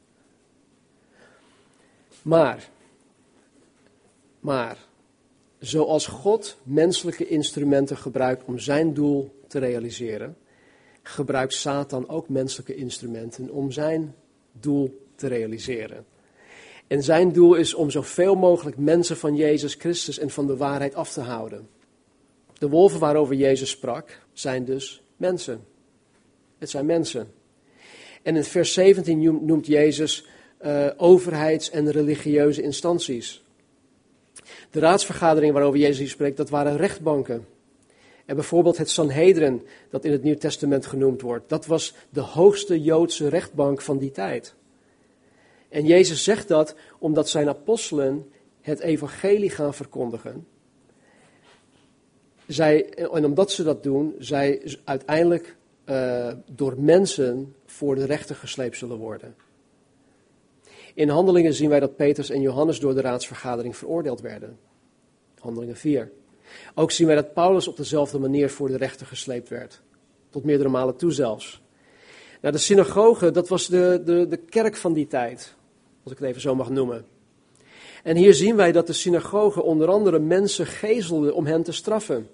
Maar, 2.21 2.69
maar, 4.39 4.77
zoals 5.59 6.07
God 6.07 6.57
menselijke 6.63 7.27
instrumenten 7.27 7.97
gebruikt 7.97 8.43
om 8.45 8.59
zijn 8.59 8.93
doel 8.93 9.41
te 9.47 9.59
realiseren, 9.59 10.37
gebruikt 11.03 11.53
Satan 11.53 12.09
ook 12.09 12.29
menselijke 12.29 12.75
instrumenten 12.75 13.49
om 13.49 13.71
zijn 13.71 14.15
doel 14.51 15.07
te 15.15 15.27
realiseren. 15.27 16.05
En 16.87 17.03
zijn 17.03 17.31
doel 17.31 17.55
is 17.55 17.73
om 17.73 17.89
zoveel 17.89 18.35
mogelijk 18.35 18.77
mensen 18.77 19.17
van 19.17 19.35
Jezus 19.35 19.73
Christus 19.73 20.19
en 20.19 20.29
van 20.29 20.47
de 20.47 20.57
waarheid 20.57 20.95
af 20.95 21.11
te 21.11 21.21
houden. 21.21 21.69
De 22.53 22.69
wolven 22.69 22.99
waarover 22.99 23.35
Jezus 23.35 23.69
sprak 23.69 24.19
zijn 24.33 24.65
dus 24.65 25.03
mensen. 25.17 25.65
Het 26.57 26.69
zijn 26.69 26.85
mensen. 26.85 27.31
En 28.21 28.35
in 28.35 28.43
vers 28.43 28.73
17 28.73 29.45
noemt 29.45 29.67
Jezus 29.67 30.25
uh, 30.65 30.87
overheids- 30.97 31.69
en 31.69 31.91
religieuze 31.91 32.61
instanties. 32.61 33.43
De 34.71 34.79
raadsvergaderingen 34.79 35.53
waarover 35.53 35.79
Jezus 35.79 35.97
hier 35.97 36.09
spreekt, 36.09 36.37
dat 36.37 36.49
waren 36.49 36.77
rechtbanken. 36.77 37.47
En 38.29 38.35
bijvoorbeeld 38.35 38.77
het 38.77 38.89
Sanhedrin, 38.89 39.65
dat 39.89 40.05
in 40.05 40.11
het 40.11 40.23
Nieuw 40.23 40.35
Testament 40.35 40.85
genoemd 40.85 41.21
wordt, 41.21 41.49
dat 41.49 41.65
was 41.65 41.95
de 42.09 42.19
hoogste 42.21 42.81
Joodse 42.81 43.27
rechtbank 43.27 43.81
van 43.81 43.97
die 43.97 44.11
tijd. 44.11 44.55
En 45.69 45.85
Jezus 45.85 46.23
zegt 46.23 46.47
dat 46.47 46.75
omdat 46.99 47.29
zijn 47.29 47.47
apostelen 47.47 48.31
het 48.61 48.79
evangelie 48.79 49.49
gaan 49.49 49.73
verkondigen. 49.73 50.47
Zij, 52.47 52.89
en 52.89 53.25
omdat 53.25 53.51
ze 53.51 53.63
dat 53.63 53.83
doen, 53.83 54.15
zij 54.19 54.77
uiteindelijk 54.83 55.55
uh, 55.85 56.33
door 56.51 56.75
mensen 56.77 57.55
voor 57.65 57.95
de 57.95 58.05
rechter 58.05 58.35
gesleept 58.35 58.77
zullen 58.77 58.97
worden. 58.97 59.35
In 60.93 61.09
handelingen 61.09 61.53
zien 61.53 61.69
wij 61.69 61.79
dat 61.79 61.95
Petrus 61.95 62.29
en 62.29 62.41
Johannes 62.41 62.79
door 62.79 62.95
de 62.95 63.01
raadsvergadering 63.01 63.77
veroordeeld 63.77 64.21
werden. 64.21 64.59
Handelingen 65.39 65.77
4. 65.77 66.11
Ook 66.75 66.91
zien 66.91 67.07
wij 67.07 67.15
dat 67.15 67.33
Paulus 67.33 67.67
op 67.67 67.77
dezelfde 67.77 68.19
manier 68.19 68.49
voor 68.49 68.67
de 68.67 68.77
rechter 68.77 69.05
gesleept 69.05 69.49
werd. 69.49 69.81
Tot 70.29 70.43
meerdere 70.43 70.69
malen 70.69 70.95
toe 70.95 71.11
zelfs. 71.11 71.61
Nou, 72.41 72.53
de 72.53 72.59
synagoge, 72.59 73.31
dat 73.31 73.47
was 73.47 73.67
de, 73.67 74.01
de, 74.05 74.27
de 74.27 74.37
kerk 74.37 74.75
van 74.75 74.93
die 74.93 75.07
tijd. 75.07 75.55
Als 76.03 76.11
ik 76.11 76.19
het 76.19 76.27
even 76.27 76.41
zo 76.41 76.55
mag 76.55 76.69
noemen. 76.69 77.05
En 78.03 78.15
hier 78.15 78.33
zien 78.33 78.55
wij 78.55 78.71
dat 78.71 78.87
de 78.87 78.93
synagoge 78.93 79.63
onder 79.63 79.87
andere 79.87 80.19
mensen 80.19 80.65
gezelde 80.65 81.33
om 81.33 81.45
hen 81.45 81.63
te 81.63 81.71
straffen. 81.71 82.29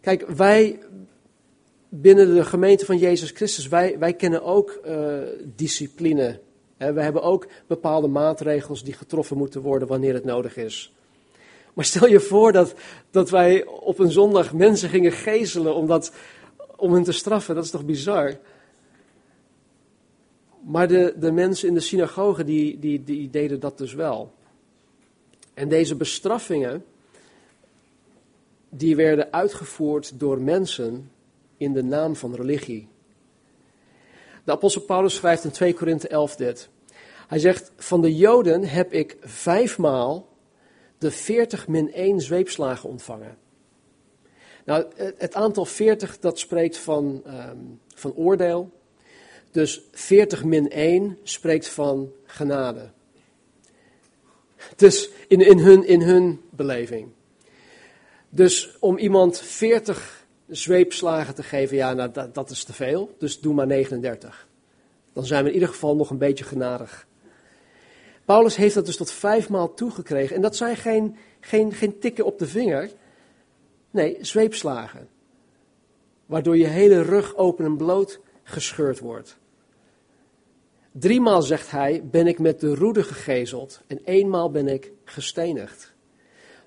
Kijk, 0.00 0.26
wij 0.26 0.78
binnen 1.88 2.34
de 2.34 2.44
gemeente 2.44 2.84
van 2.84 2.98
Jezus 2.98 3.30
Christus, 3.30 3.68
wij, 3.68 3.98
wij 3.98 4.14
kennen 4.14 4.42
ook 4.42 4.80
uh, 4.86 5.18
discipline. 5.56 6.40
we 6.76 7.02
hebben 7.02 7.22
ook 7.22 7.46
bepaalde 7.66 8.08
maatregels 8.08 8.84
die 8.84 8.92
getroffen 8.92 9.36
moeten 9.36 9.60
worden 9.60 9.88
wanneer 9.88 10.14
het 10.14 10.24
nodig 10.24 10.56
is. 10.56 10.94
Maar 11.72 11.84
stel 11.84 12.06
je 12.06 12.20
voor 12.20 12.52
dat, 12.52 12.74
dat 13.10 13.30
wij 13.30 13.64
op 13.66 13.98
een 13.98 14.10
zondag 14.10 14.52
mensen 14.52 14.88
gingen 14.88 15.12
gezelen 15.12 15.74
om, 15.74 15.86
dat, 15.86 16.12
om 16.76 16.92
hen 16.92 17.02
te 17.02 17.12
straffen. 17.12 17.54
Dat 17.54 17.64
is 17.64 17.70
toch 17.70 17.84
bizar? 17.84 18.38
Maar 20.60 20.88
de, 20.88 21.14
de 21.16 21.32
mensen 21.32 21.68
in 21.68 21.74
de 21.74 21.80
synagoge 21.80 22.44
die, 22.44 22.78
die, 22.78 23.04
die 23.04 23.30
deden 23.30 23.60
dat 23.60 23.78
dus 23.78 23.94
wel. 23.94 24.32
En 25.54 25.68
deze 25.68 25.96
bestraffingen, 25.96 26.84
die 28.68 28.96
werden 28.96 29.32
uitgevoerd 29.32 30.20
door 30.20 30.40
mensen 30.40 31.10
in 31.56 31.72
de 31.72 31.82
naam 31.82 32.16
van 32.16 32.34
religie. 32.34 32.88
De 34.44 34.52
apostel 34.52 34.82
Paulus 34.82 35.14
schrijft 35.14 35.44
in 35.44 35.50
2 35.50 35.74
Korinthe 35.74 36.08
11 36.08 36.36
dit. 36.36 36.68
Hij 37.28 37.38
zegt, 37.38 37.72
van 37.76 38.00
de 38.00 38.16
Joden 38.16 38.64
heb 38.64 38.92
ik 38.92 39.16
vijfmaal 39.20 40.28
de 41.02 41.10
40 41.10 41.68
min 41.68 41.92
1 41.92 42.20
zweepslagen 42.20 42.88
ontvangen. 42.88 43.36
Nou, 44.64 44.86
het 44.96 45.34
aantal 45.34 45.64
40 45.64 46.18
dat 46.18 46.38
spreekt 46.38 46.78
van, 46.78 47.22
um, 47.26 47.80
van 47.94 48.14
oordeel. 48.14 48.70
Dus 49.50 49.82
40 49.92 50.44
min 50.44 50.70
1 50.70 51.18
spreekt 51.22 51.68
van 51.68 52.12
genade. 52.24 52.90
Dus 54.76 55.10
in, 55.28 55.40
in, 55.40 55.58
hun, 55.58 55.86
in 55.86 56.00
hun 56.00 56.40
beleving. 56.50 57.08
Dus 58.28 58.76
om 58.78 58.98
iemand 58.98 59.38
40 59.40 60.26
zweepslagen 60.48 61.34
te 61.34 61.42
geven, 61.42 61.76
ja, 61.76 61.92
nou, 61.92 62.12
dat, 62.12 62.34
dat 62.34 62.50
is 62.50 62.64
te 62.64 62.72
veel. 62.72 63.14
Dus 63.18 63.40
doe 63.40 63.54
maar 63.54 63.66
39. 63.66 64.48
Dan 65.12 65.26
zijn 65.26 65.42
we 65.42 65.48
in 65.48 65.54
ieder 65.54 65.68
geval 65.68 65.96
nog 65.96 66.10
een 66.10 66.18
beetje 66.18 66.44
genadig. 66.44 67.06
Paulus 68.24 68.56
heeft 68.56 68.74
dat 68.74 68.86
dus 68.86 68.96
tot 68.96 69.10
vijfmaal 69.10 69.74
toegekregen. 69.74 70.36
En 70.36 70.42
dat 70.42 70.56
zijn 70.56 70.76
geen, 70.76 71.16
geen, 71.40 71.72
geen 71.72 71.98
tikken 71.98 72.24
op 72.24 72.38
de 72.38 72.46
vinger. 72.46 72.90
Nee, 73.90 74.16
zweepslagen. 74.20 75.08
Waardoor 76.26 76.56
je 76.56 76.66
hele 76.66 77.02
rug 77.02 77.36
open 77.36 77.64
en 77.64 77.76
bloot 77.76 78.20
gescheurd 78.42 78.98
wordt. 78.98 79.38
Driemaal, 80.92 81.42
zegt 81.42 81.70
hij, 81.70 82.02
ben 82.10 82.26
ik 82.26 82.38
met 82.38 82.60
de 82.60 82.74
roede 82.74 83.02
gegezeld 83.02 83.80
en 83.86 84.00
eenmaal 84.04 84.50
ben 84.50 84.68
ik 84.68 84.92
gestenigd. 85.04 85.92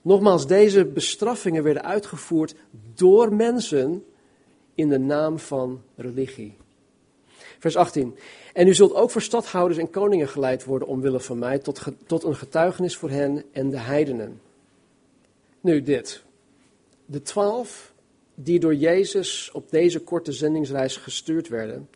Nogmaals, 0.01 0.47
deze 0.47 0.85
bestraffingen 0.85 1.63
werden 1.63 1.83
uitgevoerd 1.83 2.55
door 2.93 3.33
mensen 3.33 4.05
in 4.75 4.89
de 4.89 4.99
naam 4.99 5.39
van 5.39 5.81
religie. 5.95 6.57
Vers 7.65 7.77
18. 7.77 8.15
En 8.53 8.67
u 8.67 8.73
zult 8.73 8.93
ook 8.93 9.09
voor 9.11 9.21
stadhouders 9.21 9.79
en 9.79 9.89
koningen 9.89 10.27
geleid 10.27 10.63
worden 10.63 10.87
omwille 10.87 11.19
van 11.19 11.39
mij, 11.39 11.59
tot, 11.59 11.81
tot 12.05 12.23
een 12.23 12.35
getuigenis 12.35 12.95
voor 12.95 13.09
hen 13.09 13.43
en 13.51 13.69
de 13.69 13.77
heidenen. 13.77 14.41
Nu 15.61 15.81
dit. 15.81 16.23
De 17.05 17.21
twaalf 17.21 17.93
die 18.35 18.59
door 18.59 18.75
Jezus 18.75 19.49
op 19.53 19.69
deze 19.69 19.99
korte 19.99 20.31
zendingsreis 20.31 20.97
gestuurd 20.97 21.47
werden, 21.47 21.89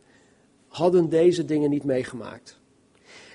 hadden 0.68 1.10
deze 1.10 1.46
dingen 1.46 1.70
niet 1.70 1.84
meegemaakt. 1.84 2.60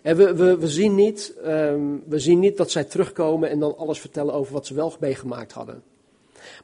En 0.03 0.16
we, 0.16 0.35
we, 0.35 0.59
we, 0.59 0.68
zien 0.68 0.94
niet, 0.94 1.35
um, 1.47 2.03
we 2.07 2.18
zien 2.18 2.38
niet 2.38 2.57
dat 2.57 2.70
zij 2.70 2.85
terugkomen 2.85 3.51
en 3.51 3.59
dan 3.59 3.77
alles 3.77 4.01
vertellen 4.01 4.35
over 4.35 4.53
wat 4.53 4.66
ze 4.66 4.75
wel 4.75 4.94
meegemaakt 5.01 5.53
hadden. 5.53 5.83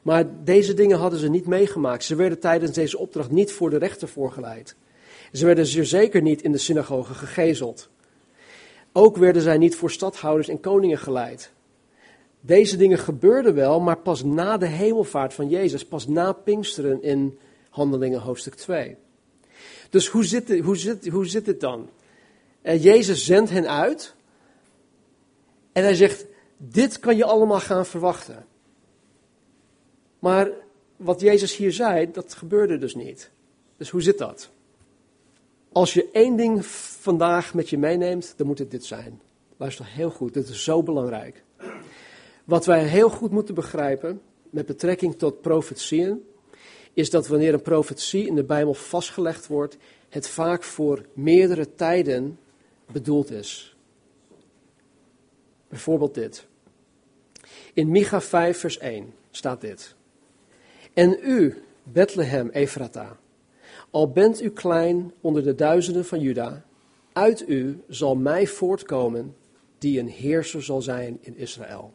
Maar 0.01 0.43
deze 0.43 0.73
dingen 0.73 0.97
hadden 0.97 1.19
ze 1.19 1.29
niet 1.29 1.47
meegemaakt. 1.47 2.03
Ze 2.03 2.15
werden 2.15 2.39
tijdens 2.39 2.71
deze 2.71 2.97
opdracht 2.97 3.31
niet 3.31 3.51
voor 3.51 3.69
de 3.69 3.77
rechter 3.77 4.07
voorgeleid. 4.07 4.75
Ze 5.31 5.45
werden 5.45 5.65
zeer 5.65 5.85
zeker 5.85 6.21
niet 6.21 6.41
in 6.41 6.51
de 6.51 6.57
synagoge 6.57 7.13
gegezeld. 7.13 7.89
Ook 8.91 9.17
werden 9.17 9.41
zij 9.41 9.57
niet 9.57 9.75
voor 9.75 9.91
stadhouders 9.91 10.47
en 10.47 10.59
koningen 10.59 10.97
geleid. 10.97 11.51
Deze 12.41 12.77
dingen 12.77 12.97
gebeurden 12.97 13.53
wel, 13.53 13.79
maar 13.79 13.97
pas 13.97 14.23
na 14.23 14.57
de 14.57 14.65
hemelvaart 14.65 15.33
van 15.33 15.49
Jezus, 15.49 15.85
pas 15.85 16.07
na 16.07 16.31
Pinksteren 16.31 17.03
in 17.03 17.39
Handelingen 17.69 18.19
hoofdstuk 18.19 18.55
2. 18.55 18.95
Dus 19.89 20.07
hoe 20.07 20.25
zit 20.25 20.47
het, 20.47 20.59
hoe 20.59 20.77
zit, 20.77 21.07
hoe 21.07 21.25
zit 21.25 21.45
het 21.45 21.59
dan? 21.59 21.89
Uh, 22.63 22.83
Jezus 22.83 23.25
zendt 23.25 23.49
hen 23.49 23.69
uit 23.69 24.15
en 25.71 25.83
hij 25.83 25.95
zegt, 25.95 26.25
dit 26.57 26.99
kan 26.99 27.17
je 27.17 27.25
allemaal 27.25 27.59
gaan 27.59 27.85
verwachten. 27.85 28.45
Maar 30.19 30.49
wat 30.97 31.21
Jezus 31.21 31.57
hier 31.57 31.71
zei, 31.71 32.11
dat 32.11 32.33
gebeurde 32.33 32.77
dus 32.77 32.95
niet. 32.95 33.31
Dus 33.77 33.89
hoe 33.89 34.01
zit 34.01 34.17
dat? 34.17 34.49
Als 35.71 35.93
je 35.93 36.09
één 36.11 36.35
ding 36.35 36.65
vandaag 36.65 37.53
met 37.53 37.69
je 37.69 37.77
meeneemt, 37.77 38.33
dan 38.37 38.47
moet 38.47 38.59
het 38.59 38.71
dit 38.71 38.85
zijn. 38.85 39.21
Luister 39.57 39.85
heel 39.85 40.09
goed, 40.09 40.33
dit 40.33 40.49
is 40.49 40.63
zo 40.63 40.83
belangrijk. 40.83 41.43
Wat 42.45 42.65
wij 42.65 42.83
heel 42.83 43.09
goed 43.09 43.31
moeten 43.31 43.55
begrijpen 43.55 44.21
met 44.49 44.65
betrekking 44.65 45.17
tot 45.17 45.41
profetieën, 45.41 46.23
is 46.93 47.09
dat 47.09 47.27
wanneer 47.27 47.53
een 47.53 47.61
profetie 47.61 48.27
in 48.27 48.35
de 48.35 48.43
Bijbel 48.43 48.73
vastgelegd 48.73 49.47
wordt, 49.47 49.77
het 50.09 50.27
vaak 50.27 50.63
voor 50.63 51.05
meerdere 51.13 51.75
tijden 51.75 52.39
bedoeld 52.91 53.31
is. 53.31 53.75
Bijvoorbeeld 55.67 56.13
dit. 56.13 56.47
In 57.73 57.91
Micha 57.91 58.21
5, 58.21 58.59
vers 58.59 58.77
1 58.77 59.13
staat 59.31 59.61
dit. 59.61 59.95
En 60.93 61.17
u, 61.21 61.63
Bethlehem 61.83 62.49
Ephrata, 62.49 63.17
al 63.91 64.11
bent 64.11 64.41
u 64.41 64.49
klein 64.49 65.11
onder 65.21 65.43
de 65.43 65.55
duizenden 65.55 66.05
van 66.05 66.19
Juda, 66.19 66.65
uit 67.13 67.49
u 67.49 67.81
zal 67.87 68.15
mij 68.15 68.47
voortkomen 68.47 69.35
die 69.77 69.99
een 69.99 70.09
heerser 70.09 70.63
zal 70.63 70.81
zijn 70.81 71.17
in 71.21 71.37
Israël. 71.37 71.93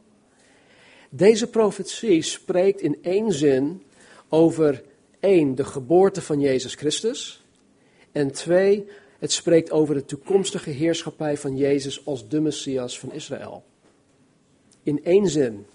Deze 1.11 1.47
profetie 1.47 2.23
spreekt 2.23 2.81
in 2.81 2.99
één 3.03 3.33
zin 3.33 3.83
over 4.29 4.83
één, 5.21 5.55
de 5.55 5.65
geboorte 5.65 6.23
van 6.23 6.41
Jezus 6.41 6.75
Christus. 6.75 7.45
En 8.13 8.33
twee, 8.33 8.89
het 9.19 9.33
spreekt 9.33 9.71
over 9.71 9.95
de 9.95 10.05
toekomstige 10.05 10.71
heerschappij 10.71 11.37
van 11.37 11.57
Jezus 11.57 12.07
als 12.07 12.29
de 12.29 12.41
Messias 12.41 12.99
van 12.99 13.13
Israël. 13.13 13.65
In 14.83 15.05
één 15.05 15.27
zin. 15.27 15.67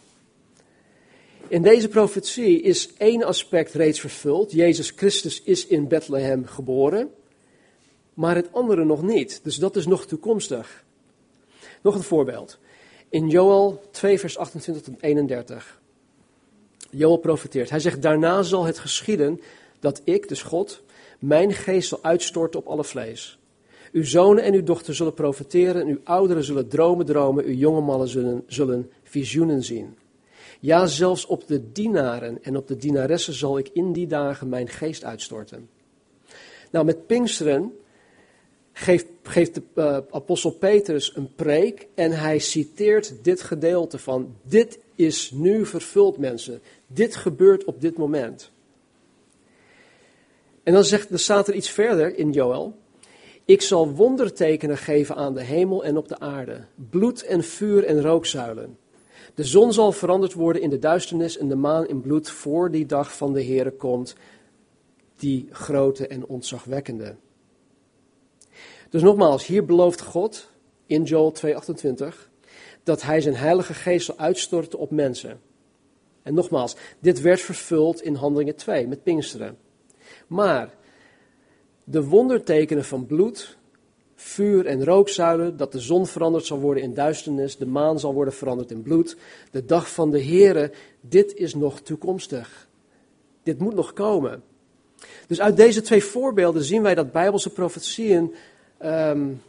In 1.52 1.62
deze 1.62 1.88
profetie 1.88 2.62
is 2.62 2.94
één 2.94 3.24
aspect 3.24 3.74
reeds 3.74 4.00
vervuld. 4.00 4.52
Jezus 4.52 4.90
Christus 4.96 5.42
is 5.44 5.68
in 5.68 5.88
Bethlehem 5.88 6.46
geboren, 6.46 7.10
maar 8.14 8.36
het 8.36 8.54
andere 8.54 8.86
nog 8.86 9.02
niet. 9.02 9.40
Dus 9.44 9.56
dat 9.56 9.76
is 9.76 9.86
nog 9.86 10.06
toekomstig. 10.06 10.84
Nog 11.82 11.96
een 11.96 12.04
voorbeeld. 12.04 12.60
In 13.10 13.30
Joel 13.30 13.82
2, 13.92 14.20
vers 14.20 14.38
28 14.38 14.84
tot 14.84 15.02
31. 15.02 15.82
Joel 16.92 17.18
profeteert. 17.18 17.70
Hij 17.70 17.80
zegt, 17.80 18.02
daarna 18.02 18.44
zal 18.44 18.66
het 18.66 18.80
geschieden 18.80 19.42
dat 19.80 20.02
ik, 20.04 20.28
dus 20.28 20.42
God, 20.42 20.84
mijn 21.20 21.54
geest 21.54 21.90
zal 21.90 22.00
uitstorten 22.02 22.60
op 22.60 22.68
alle 22.68 22.84
vlees. 22.84 23.40
Uw 23.92 24.06
zonen 24.06 24.44
en 24.44 24.54
uw 24.54 24.64
dochters 24.64 24.98
zullen 24.98 25.14
profiteren, 25.14 25.82
en 25.82 25.88
uw 25.88 26.00
ouderen 26.04 26.44
zullen 26.44 26.68
dromen 26.68 27.06
dromen, 27.06 27.46
uw 27.46 27.56
jonge 27.56 27.82
mannen 27.82 28.08
zullen, 28.08 28.44
zullen 28.48 28.92
visioenen 29.04 29.64
zien. 29.64 29.96
Ja, 30.62 30.86
zelfs 30.86 31.26
op 31.26 31.48
de 31.48 31.72
dienaren 31.72 32.44
en 32.44 32.58
op 32.58 32.68
de 32.68 32.78
dienaressen 32.78 33.34
zal 33.34 33.58
ik 33.58 33.70
in 33.74 33.94
die 33.94 34.08
dagen 34.08 34.50
mijn 34.50 34.68
geest 34.68 35.04
uitstorten. 35.04 35.70
Nou, 36.72 36.86
met 36.86 37.08
Pinksteren 37.08 37.74
geeft, 38.74 39.06
geeft 39.24 39.54
de 39.54 39.62
uh, 39.76 39.98
apostel 40.12 40.52
Petrus 40.52 41.16
een 41.16 41.36
preek 41.36 41.88
en 41.96 42.12
hij 42.12 42.40
citeert 42.40 43.14
dit 43.24 43.42
gedeelte 43.42 43.98
van, 43.98 44.36
dit 44.44 44.80
is 44.96 45.32
nu 45.32 45.66
vervuld 45.66 46.18
mensen, 46.18 46.62
dit 46.88 47.16
gebeurt 47.16 47.64
op 47.64 47.82
dit 47.82 47.98
moment. 47.98 48.52
En 50.64 50.74
dan, 50.74 50.84
zegt, 50.84 51.10
dan 51.10 51.20
staat 51.20 51.48
er 51.48 51.54
iets 51.54 51.70
verder 51.70 52.18
in 52.18 52.32
Joel, 52.32 52.76
ik 53.46 53.62
zal 53.62 53.92
wondertekenen 53.92 54.78
geven 54.78 55.16
aan 55.16 55.34
de 55.34 55.44
hemel 55.44 55.84
en 55.84 55.98
op 55.98 56.08
de 56.08 56.20
aarde, 56.20 56.66
bloed 56.90 57.24
en 57.24 57.44
vuur 57.44 57.86
en 57.86 58.02
rookzuilen. 58.02 58.78
De 59.34 59.44
zon 59.44 59.74
zal 59.74 59.92
veranderd 59.92 60.34
worden 60.34 60.62
in 60.62 60.70
de 60.70 60.80
duisternis 60.80 61.38
en 61.38 61.48
de 61.48 61.56
maan 61.56 61.88
in 61.88 62.02
bloed 62.02 62.30
voor 62.30 62.72
die 62.72 62.86
dag 62.86 63.18
van 63.18 63.34
de 63.34 63.44
Heere 63.44 63.72
komt, 63.72 64.16
die 65.16 65.48
grote 65.52 66.08
en 66.08 66.26
ontzagwekkende. 66.26 67.16
Dus 68.90 69.02
nogmaals, 69.02 69.46
hier 69.46 69.66
belooft 69.66 70.02
God 70.02 70.50
in 70.86 71.04
Joel 71.04 71.34
2:28 71.34 72.30
dat 72.84 73.02
hij 73.02 73.22
zijn 73.22 73.36
heilige 73.36 73.74
geest 73.74 74.06
zal 74.06 74.18
uitstorten 74.18 74.80
op 74.80 74.92
mensen. 74.92 75.42
En 76.24 76.34
nogmaals, 76.34 76.76
dit 77.00 77.22
werd 77.22 77.42
vervuld 77.42 78.02
in 78.02 78.16
Handelingen 78.16 78.56
2 78.56 78.88
met 78.88 79.04
Pinksteren. 79.04 79.58
Maar 80.28 80.74
de 81.84 82.04
wondertekenen 82.04 82.86
van 82.86 83.06
bloed, 83.06 83.58
vuur 84.22 84.66
en 84.66 84.86
rookzuilen, 84.86 85.58
dat 85.58 85.72
de 85.72 85.80
zon 85.80 86.08
veranderd 86.08 86.46
zal 86.46 86.60
worden 86.60 86.84
in 86.84 86.94
duisternis, 86.94 87.58
de 87.58 87.66
maan 87.66 88.00
zal 88.00 88.14
worden 88.14 88.34
veranderd 88.34 88.72
in 88.72 88.82
bloed, 88.82 89.18
de 89.52 89.66
dag 89.66 89.94
van 89.94 90.12
de 90.12 90.24
Here, 90.24 90.72
dit 91.02 91.34
is 91.34 91.56
nog 91.56 91.82
toekomstig. 91.82 92.68
Dit 93.44 93.60
moet 93.60 93.76
nog 93.76 93.94
komen. 93.94 94.44
Dus 95.28 95.42
uit 95.42 95.58
deze 95.58 95.82
twee 95.82 96.04
voorbeelden 96.04 96.64
zien 96.64 96.82
wij 96.82 96.96
dat 96.96 97.12
Bijbelse 97.12 97.50
profetieën 97.50 98.36
um, 98.84 99.42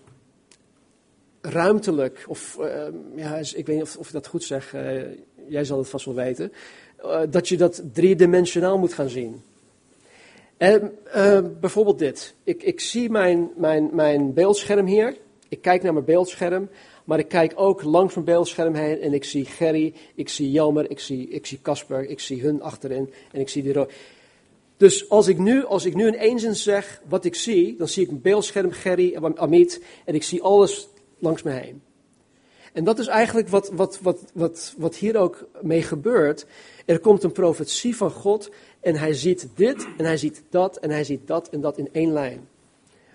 ruimtelijk, 1.40 2.24
of 2.28 2.58
um, 2.60 3.02
ja, 3.16 3.36
ik 3.36 3.66
weet 3.66 3.76
niet 3.76 3.82
of, 3.82 3.96
of 3.96 4.06
ik 4.06 4.12
dat 4.12 4.26
goed 4.26 4.44
zeg, 4.44 4.74
uh, 4.74 5.02
jij 5.48 5.64
zal 5.64 5.78
het 5.78 5.88
vast 5.88 6.04
wel 6.04 6.14
weten, 6.14 6.52
uh, 7.04 7.20
dat 7.30 7.48
je 7.48 7.56
dat 7.56 7.82
driedimensionaal 7.92 8.78
moet 8.78 8.92
gaan 8.92 9.08
zien. 9.08 9.42
En 10.62 10.98
uh, 11.16 11.38
bijvoorbeeld 11.60 11.98
dit. 11.98 12.34
Ik, 12.44 12.62
ik 12.62 12.80
zie 12.80 13.10
mijn, 13.10 13.50
mijn, 13.56 13.90
mijn 13.92 14.32
beeldscherm 14.32 14.86
hier. 14.86 15.16
Ik 15.48 15.62
kijk 15.62 15.82
naar 15.82 15.92
mijn 15.92 16.04
beeldscherm. 16.04 16.68
Maar 17.04 17.18
ik 17.18 17.28
kijk 17.28 17.52
ook 17.54 17.82
langs 17.82 18.14
mijn 18.14 18.26
beeldscherm 18.26 18.74
heen 18.74 19.00
en 19.00 19.12
ik 19.12 19.24
zie 19.24 19.44
Gerry, 19.44 19.94
ik 20.14 20.28
zie 20.28 20.50
Jelmer, 20.50 20.90
ik 20.90 21.00
zie 21.00 21.28
ik 21.28 21.46
zie 21.46 21.58
Casper, 21.62 22.08
ik 22.08 22.20
zie 22.20 22.42
hun 22.42 22.62
achterin 22.62 23.12
en 23.32 23.40
ik 23.40 23.48
zie 23.48 23.62
die 23.62 23.72
rood. 23.72 23.92
Dus 24.76 25.08
als 25.08 25.28
ik, 25.28 25.38
nu, 25.38 25.64
als 25.64 25.84
ik 25.84 25.94
nu 25.94 26.06
in 26.06 26.16
één 26.16 26.38
zin 26.38 26.54
zeg 26.54 27.02
wat 27.08 27.24
ik 27.24 27.34
zie, 27.34 27.76
dan 27.76 27.88
zie 27.88 28.04
ik 28.04 28.10
een 28.10 28.20
beeldscherm, 28.20 28.70
Gerry, 28.70 29.32
Amit 29.34 29.82
en 30.04 30.14
ik 30.14 30.22
zie 30.22 30.42
alles 30.42 30.88
langs 31.18 31.42
me 31.42 31.50
heen. 31.50 31.82
En 32.72 32.84
dat 32.84 32.98
is 32.98 33.06
eigenlijk 33.06 33.48
wat, 33.48 33.70
wat, 33.74 33.98
wat, 34.02 34.30
wat, 34.34 34.74
wat 34.76 34.96
hier 34.96 35.16
ook 35.16 35.48
mee 35.60 35.82
gebeurt. 35.82 36.46
Er 36.86 36.98
komt 36.98 37.22
een 37.22 37.32
profetie 37.32 37.96
van 37.96 38.10
God 38.10 38.50
en 38.80 38.94
hij 38.94 39.14
ziet 39.14 39.48
dit 39.54 39.86
en 39.96 40.04
hij 40.04 40.16
ziet 40.16 40.42
dat 40.50 40.76
en 40.76 40.90
hij 40.90 41.04
ziet 41.04 41.26
dat 41.26 41.48
en 41.48 41.60
dat 41.60 41.78
in 41.78 41.88
één 41.92 42.12
lijn. 42.12 42.48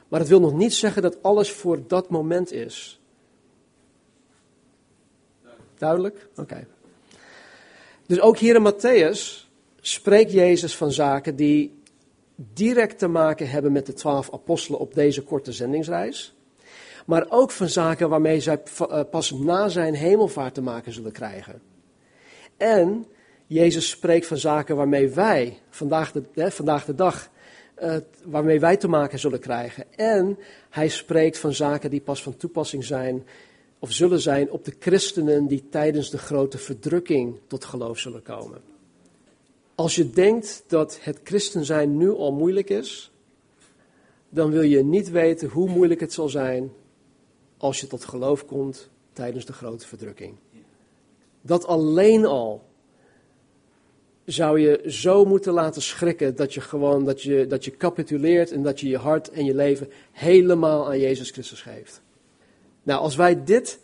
Maar 0.07 0.19
het 0.19 0.29
wil 0.29 0.39
nog 0.39 0.53
niet 0.53 0.73
zeggen 0.73 1.01
dat 1.01 1.23
alles 1.23 1.51
voor 1.51 1.87
dat 1.87 2.09
moment 2.09 2.51
is. 2.51 2.99
Duidelijk? 5.77 6.27
Oké. 6.35 6.67
Dus 8.05 8.19
ook 8.19 8.37
hier 8.37 8.55
in 8.55 8.73
Matthäus 8.73 9.47
spreekt 9.81 10.31
Jezus 10.31 10.77
van 10.77 10.91
zaken 10.91 11.35
die 11.35 11.81
direct 12.35 12.99
te 12.99 13.07
maken 13.07 13.49
hebben 13.49 13.71
met 13.71 13.85
de 13.85 13.93
twaalf 13.93 14.33
apostelen 14.33 14.79
op 14.79 14.93
deze 14.93 15.23
korte 15.23 15.51
zendingsreis. 15.51 16.35
Maar 17.05 17.25
ook 17.29 17.51
van 17.51 17.69
zaken 17.69 18.09
waarmee 18.09 18.39
zij 18.39 18.61
eh, 18.89 19.01
pas 19.11 19.31
na 19.31 19.69
zijn 19.69 19.93
hemelvaart 19.93 20.53
te 20.53 20.61
maken 20.61 20.93
zullen 20.93 21.11
krijgen. 21.11 21.61
En 22.57 23.05
Jezus 23.47 23.89
spreekt 23.89 24.27
van 24.27 24.37
zaken 24.37 24.75
waarmee 24.75 25.09
wij 25.09 25.59
vandaag 25.69 26.11
de, 26.11 26.23
hè, 26.33 26.51
vandaag 26.51 26.85
de 26.85 26.95
dag, 26.95 27.29
uh, 27.81 27.95
waarmee 28.23 28.59
wij 28.59 28.77
te 28.77 28.87
maken 28.87 29.19
zullen 29.19 29.39
krijgen. 29.39 29.85
En 29.95 30.37
hij 30.69 30.87
spreekt 30.87 31.37
van 31.37 31.53
zaken 31.53 31.89
die 31.89 32.01
pas 32.01 32.23
van 32.23 32.37
toepassing 32.37 32.83
zijn 32.83 33.25
of 33.79 33.91
zullen 33.91 34.19
zijn 34.19 34.51
op 34.51 34.65
de 34.65 34.73
christenen 34.79 35.47
die 35.47 35.69
tijdens 35.69 36.09
de 36.09 36.17
grote 36.17 36.57
verdrukking 36.57 37.39
tot 37.47 37.65
geloof 37.65 37.99
zullen 37.99 38.21
komen. 38.21 38.61
Als 39.75 39.95
je 39.95 40.09
denkt 40.09 40.63
dat 40.67 40.99
het 41.01 41.19
christen 41.23 41.65
zijn 41.65 41.97
nu 41.97 42.09
al 42.09 42.31
moeilijk 42.31 42.69
is, 42.69 43.11
dan 44.29 44.51
wil 44.51 44.61
je 44.61 44.83
niet 44.83 45.09
weten 45.09 45.49
hoe 45.49 45.69
moeilijk 45.69 45.99
het 45.99 46.13
zal 46.13 46.29
zijn 46.29 46.71
als 47.57 47.79
je 47.79 47.87
tot 47.87 48.05
geloof 48.05 48.45
komt 48.45 48.89
tijdens 49.13 49.45
de 49.45 49.53
grote 49.53 49.87
verdrukking. 49.87 50.35
Dat 51.41 51.65
alleen 51.65 52.25
al 52.25 52.66
zou 54.27 54.59
je 54.59 54.83
zo 54.85 55.25
moeten 55.25 55.53
laten 55.53 55.81
schrikken 55.81 56.35
dat 56.35 56.53
je 56.53 56.61
gewoon 56.61 57.05
dat 57.05 57.21
je, 57.21 57.47
dat 57.47 57.65
je 57.65 57.77
capituleert 57.77 58.51
en 58.51 58.63
dat 58.63 58.79
je 58.79 58.87
je 58.87 58.97
hart 58.97 59.29
en 59.29 59.45
je 59.45 59.55
leven 59.55 59.89
helemaal 60.11 60.87
aan 60.87 60.99
Jezus 60.99 61.31
Christus 61.31 61.61
geeft. 61.61 62.01
Nou, 62.83 62.99
als 62.99 63.15
wij 63.15 63.43
dit, 63.43 63.79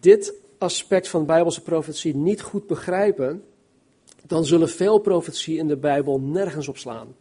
dit 0.00 0.34
aspect 0.58 1.08
van 1.08 1.26
Bijbelse 1.26 1.62
profetie 1.62 2.16
niet 2.16 2.42
goed 2.42 2.66
begrijpen, 2.66 3.44
dan 4.26 4.44
zullen 4.44 4.68
veel 4.68 4.98
profetieën 4.98 5.58
in 5.58 5.68
de 5.68 5.76
Bijbel 5.76 6.20
nergens 6.20 6.68
op 6.68 6.76
slaan. 6.76 7.16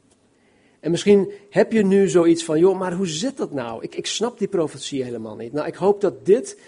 En 0.80 0.92
misschien 0.92 1.32
heb 1.50 1.72
je 1.72 1.86
nu 1.86 2.10
zoiets 2.10 2.44
van, 2.44 2.60
joh, 2.60 2.80
maar 2.80 2.94
hoe 2.94 3.08
zit 3.08 3.38
dat 3.38 3.52
nou? 3.52 3.84
Ik, 3.84 3.96
ik 3.96 4.06
snap 4.06 4.38
die 4.38 4.48
profetie 4.48 5.04
helemaal 5.04 5.36
niet. 5.36 5.54
Nou, 5.54 5.68
ik 5.68 5.76
hoop 5.76 6.02
dat 6.02 6.26
dit 6.26 6.60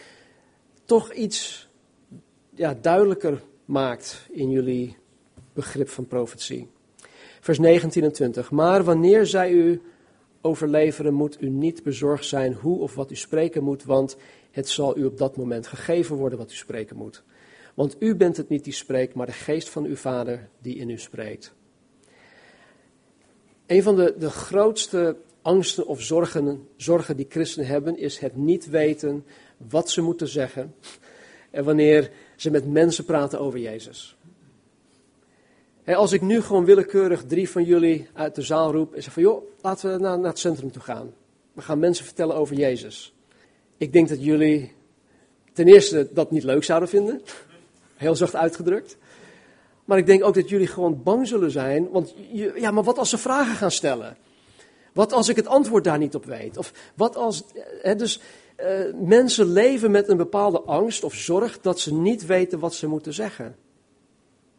toch 0.85 1.13
iets 1.13 1.69
ja, 2.49 2.77
duidelijker 2.81 3.41
maakt 3.65 4.27
in 4.31 4.49
jullie 4.49 4.97
begrip 5.55 5.89
van 5.89 6.07
profetie. 6.07 6.67
Vers 7.39 7.59
19 7.59 8.03
en 8.03 8.11
20. 8.11 8.51
Maar 8.51 8.83
wanneer 8.83 9.25
zij 9.25 9.51
u 9.51 9.81
overleveren, 10.41 11.13
moet 11.13 11.41
u 11.41 11.49
niet 11.49 11.83
bezorgd 11.83 12.25
zijn 12.25 12.53
hoe 12.53 12.79
of 12.79 12.95
wat 12.95 13.11
u 13.11 13.15
spreken 13.15 13.63
moet, 13.63 13.83
want 13.83 14.17
het 14.51 14.69
zal 14.69 14.97
u 14.97 15.05
op 15.05 15.17
dat 15.17 15.37
moment 15.37 15.67
gegeven 15.67 16.15
worden 16.15 16.37
wat 16.37 16.51
u 16.51 16.55
spreken 16.55 16.95
moet. 16.95 17.23
Want 17.73 17.95
u 17.99 18.15
bent 18.15 18.37
het 18.37 18.49
niet 18.49 18.63
die 18.63 18.73
spreekt, 18.73 19.13
maar 19.13 19.25
de 19.25 19.31
geest 19.31 19.69
van 19.69 19.85
uw 19.85 19.95
vader 19.95 20.49
die 20.61 20.75
in 20.75 20.89
u 20.89 20.97
spreekt. 20.97 21.53
Een 23.65 23.83
van 23.83 23.95
de, 23.95 24.15
de 24.17 24.29
grootste 24.29 25.17
angsten 25.41 25.87
of 25.87 26.01
zorgen, 26.01 26.67
zorgen 26.75 27.17
die 27.17 27.25
christenen 27.29 27.67
hebben, 27.67 27.97
is 27.97 28.17
het 28.17 28.35
niet 28.35 28.69
weten 28.69 29.25
wat 29.69 29.89
ze 29.89 30.01
moeten 30.01 30.27
zeggen. 30.27 30.75
En 31.51 31.63
wanneer 31.63 32.11
ze 32.35 32.51
met 32.51 32.71
mensen 32.71 33.05
praten 33.05 33.39
over 33.39 33.59
Jezus. 33.59 34.17
Als 35.93 36.11
ik 36.11 36.21
nu 36.21 36.41
gewoon 36.41 36.65
willekeurig 36.65 37.23
drie 37.25 37.49
van 37.49 37.63
jullie 37.63 38.07
uit 38.13 38.35
de 38.35 38.41
zaal 38.41 38.71
roep 38.71 38.93
en 38.93 39.03
zeg 39.03 39.13
van 39.13 39.23
joh, 39.23 39.43
laten 39.61 39.91
we 39.91 39.99
naar, 39.99 40.19
naar 40.19 40.29
het 40.29 40.39
centrum 40.39 40.71
toe 40.71 40.81
gaan. 40.81 41.13
We 41.53 41.61
gaan 41.61 41.79
mensen 41.79 42.05
vertellen 42.05 42.35
over 42.35 42.55
Jezus. 42.55 43.13
Ik 43.77 43.93
denk 43.93 44.09
dat 44.09 44.23
jullie 44.23 44.73
ten 45.53 45.67
eerste 45.67 46.07
dat 46.11 46.31
niet 46.31 46.43
leuk 46.43 46.63
zouden 46.63 46.89
vinden. 46.89 47.21
Heel 47.95 48.15
zacht 48.15 48.35
uitgedrukt. 48.35 48.97
Maar 49.85 49.97
ik 49.97 50.05
denk 50.05 50.23
ook 50.23 50.33
dat 50.33 50.49
jullie 50.49 50.67
gewoon 50.67 51.03
bang 51.03 51.27
zullen 51.27 51.51
zijn. 51.51 51.89
Want 51.89 52.13
ja, 52.55 52.71
maar 52.71 52.83
wat 52.83 52.97
als 52.97 53.09
ze 53.09 53.17
vragen 53.17 53.55
gaan 53.55 53.71
stellen? 53.71 54.17
Wat 54.93 55.13
als 55.13 55.29
ik 55.29 55.35
het 55.35 55.47
antwoord 55.47 55.83
daar 55.83 55.97
niet 55.97 56.15
op 56.15 56.25
weet? 56.25 56.57
Of 56.57 56.73
wat 56.95 57.15
als. 57.15 57.43
Dus 57.97 58.21
uh, 58.59 58.93
mensen 58.93 59.51
leven 59.51 59.91
met 59.91 60.07
een 60.07 60.17
bepaalde 60.17 60.61
angst 60.61 61.03
of 61.03 61.13
zorg 61.13 61.61
dat 61.61 61.79
ze 61.79 61.93
niet 61.93 62.25
weten 62.25 62.59
wat 62.59 62.73
ze 62.73 62.87
moeten 62.87 63.13
zeggen. 63.13 63.55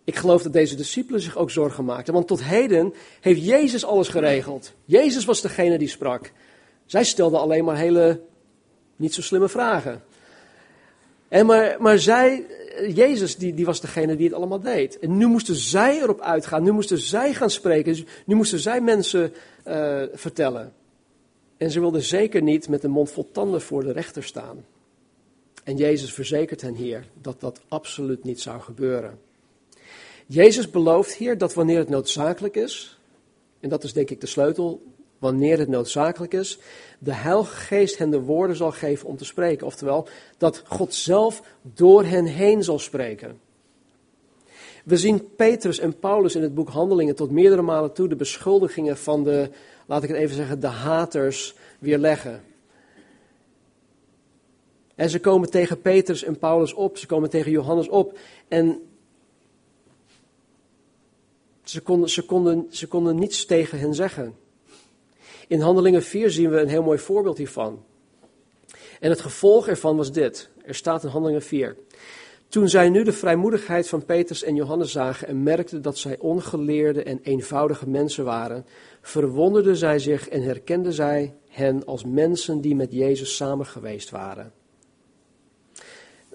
Ik 0.07 0.17
geloof 0.17 0.43
dat 0.43 0.53
deze 0.53 0.77
discipelen 0.77 1.21
zich 1.21 1.37
ook 1.37 1.51
zorgen 1.51 1.85
maakten. 1.85 2.15
Want 2.15 2.27
tot 2.27 2.45
heden 2.45 2.95
heeft 3.21 3.45
Jezus 3.45 3.85
alles 3.85 4.09
geregeld. 4.09 4.73
Jezus 4.85 5.25
was 5.25 5.41
degene 5.41 5.79
die 5.79 5.89
sprak. 5.89 6.33
Zij 6.85 7.05
stelden 7.05 7.41
alleen 7.41 7.65
maar 7.65 7.77
hele 7.77 8.21
niet 8.97 9.15
zo 9.15 9.23
slimme 9.23 9.49
vragen. 9.49 10.03
En 11.29 11.47
maar, 11.47 11.77
maar 11.79 11.99
Jezus, 12.89 13.37
die, 13.37 13.55
die 13.55 13.65
was 13.65 13.81
degene 13.81 14.17
die 14.17 14.27
het 14.27 14.37
allemaal 14.37 14.61
deed. 14.61 14.99
En 14.99 15.17
nu 15.17 15.27
moesten 15.27 15.55
zij 15.55 16.01
erop 16.01 16.21
uitgaan, 16.21 16.63
nu 16.63 16.73
moesten 16.73 16.99
zij 16.99 17.35
gaan 17.35 17.51
spreken, 17.51 17.93
dus 17.93 18.05
nu 18.25 18.35
moesten 18.35 18.59
zij 18.59 18.81
mensen 18.81 19.33
uh, 19.69 20.03
vertellen. 20.13 20.73
En 21.57 21.71
ze 21.71 21.81
wilden 21.81 22.03
zeker 22.03 22.43
niet 22.43 22.69
met 22.69 22.85
een 22.85 22.91
mond 22.91 23.11
vol 23.11 23.29
tanden 23.33 23.61
voor 23.61 23.85
de 23.85 23.93
rechter 23.93 24.23
staan. 24.23 24.65
En 25.65 25.77
Jezus 25.77 26.15
verzekert 26.15 26.61
hen 26.61 26.75
hier 26.75 27.05
dat 27.21 27.41
dat 27.41 27.61
absoluut 27.69 28.25
niet 28.25 28.41
zou 28.41 28.61
gebeuren. 28.61 29.26
Jezus 30.27 30.71
belooft 30.71 31.15
hier 31.15 31.39
dat 31.39 31.55
wanneer 31.55 31.79
het 31.79 31.89
noodzakelijk 31.89 32.57
is, 32.57 32.99
en 33.61 33.69
dat 33.69 33.85
is 33.85 33.93
denk 33.93 34.11
ik 34.11 34.21
de 34.21 34.27
sleutel 34.27 34.83
wanneer 35.19 35.59
het 35.59 35.69
noodzakelijk 35.69 36.33
is, 36.33 36.59
de 36.99 37.15
Heilige 37.15 37.55
Geest 37.55 37.99
hen 37.99 38.11
de 38.11 38.21
woorden 38.21 38.57
zal 38.57 38.73
geven 38.73 39.09
om 39.09 39.17
te 39.17 39.25
spreken. 39.25 39.67
Oftewel, 39.67 40.09
dat 40.39 40.63
God 40.67 40.95
zelf 40.95 41.43
door 41.63 42.05
hen 42.05 42.25
heen 42.25 42.63
zal 42.63 42.79
spreken. 42.79 43.41
We 44.85 44.97
zien 44.97 45.35
Petrus 45.37 45.79
en 45.79 45.99
Paulus 45.99 46.35
in 46.35 46.43
het 46.43 46.55
boek 46.55 46.69
Handelingen 46.69 47.15
tot 47.15 47.31
meerdere 47.31 47.63
malen 47.63 47.93
toe 47.93 48.09
de 48.09 48.17
beschuldigingen 48.17 48.97
van 48.97 49.25
de, 49.25 49.51
laat 49.87 50.03
ik 50.03 50.09
het 50.09 50.19
even 50.19 50.37
zeggen, 50.37 50.61
de 50.61 50.67
haters 50.67 51.55
weerleggen. 51.79 52.43
En 54.95 55.11
ze 55.11 55.21
komen 55.21 55.51
tegen 55.51 55.81
Petrus 55.81 56.23
en 56.23 56.39
Paulus 56.39 56.75
op, 56.75 56.99
ze 56.99 57.07
komen 57.07 57.31
tegen 57.31 57.51
Johannes 57.51 57.89
op. 57.89 58.19
En 58.49 58.81
ze 61.71 62.87
konden, 62.89 63.17
niets 63.17 63.45
tegen 63.45 63.79
hen 63.79 63.95
zeggen. 63.95 64.35
In 65.49 65.61
Handelingen 65.61 66.03
4 66.03 66.31
zien 66.31 66.51
we 66.51 66.61
een 66.61 66.69
heel 66.69 66.83
mooi 66.83 66.99
voorbeeld 66.99 67.39
hiervan. 67.39 67.85
En 69.01 69.11
het 69.11 69.21
gevolg 69.21 69.69
ervan 69.69 69.97
was 69.97 70.13
dit. 70.13 70.51
Er 70.65 70.75
staat 70.75 71.05
in 71.05 71.09
Handelingen 71.09 71.43
4. 71.43 71.77
Toen 72.49 72.69
zij 72.69 72.89
nu 72.89 73.03
de 73.03 73.13
vrijmoedigheid 73.13 73.89
van 73.89 74.05
Petrus 74.05 74.43
en 74.43 74.55
Johannes 74.55 74.93
zagen 74.93 75.29
en 75.29 75.43
merkten 75.43 75.83
dat 75.83 75.99
zij 75.99 76.19
ongeleerde 76.19 77.03
en 77.03 77.21
eenvoudige 77.23 77.89
mensen 77.89 78.25
waren, 78.25 78.67
verwonderden 79.01 79.77
zij 79.77 79.99
zich 79.99 80.29
en 80.29 80.43
herkenden 80.43 80.93
zij 80.93 81.35
hen 81.49 81.85
als 81.85 82.05
mensen 82.05 82.61
die 82.61 82.75
met 82.75 82.93
Jezus 82.93 83.37
samen 83.37 83.67
geweest 83.67 84.11
waren. 84.11 84.53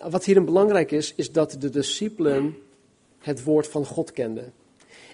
Wat 0.09 0.25
hierin 0.25 0.45
belangrijk 0.45 0.91
is, 0.91 1.13
is 1.15 1.31
dat 1.31 1.55
de 1.59 1.69
discipelen 1.69 2.55
het 3.19 3.43
woord 3.43 3.67
van 3.67 3.85
God 3.85 4.11
kenden. 4.11 4.53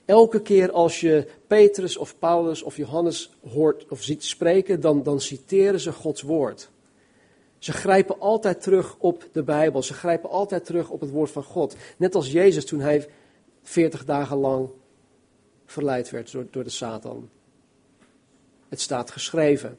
Elke 0.07 0.41
keer 0.41 0.71
als 0.71 0.99
je 0.99 1.27
Petrus 1.47 1.97
of 1.97 2.19
Paulus 2.19 2.61
of 2.61 2.77
Johannes 2.77 3.31
hoort 3.53 3.85
of 3.89 4.03
ziet 4.03 4.23
spreken, 4.23 4.81
dan, 4.81 5.03
dan 5.03 5.21
citeren 5.21 5.79
ze 5.79 5.91
Gods 5.91 6.21
woord. 6.21 6.69
Ze 7.57 7.71
grijpen 7.71 8.19
altijd 8.19 8.61
terug 8.61 8.95
op 8.99 9.29
de 9.31 9.43
Bijbel. 9.43 9.83
Ze 9.83 9.93
grijpen 9.93 10.29
altijd 10.29 10.65
terug 10.65 10.89
op 10.89 11.01
het 11.01 11.09
woord 11.09 11.31
van 11.31 11.43
God. 11.43 11.75
Net 11.97 12.15
als 12.15 12.31
Jezus 12.31 12.65
toen 12.65 12.79
hij 12.79 13.07
40 13.63 14.05
dagen 14.05 14.37
lang 14.37 14.69
verleid 15.65 16.09
werd 16.09 16.31
door, 16.31 16.47
door 16.51 16.63
de 16.63 16.69
Satan. 16.69 17.29
Het 18.69 18.81
staat 18.81 19.11
geschreven. 19.11 19.77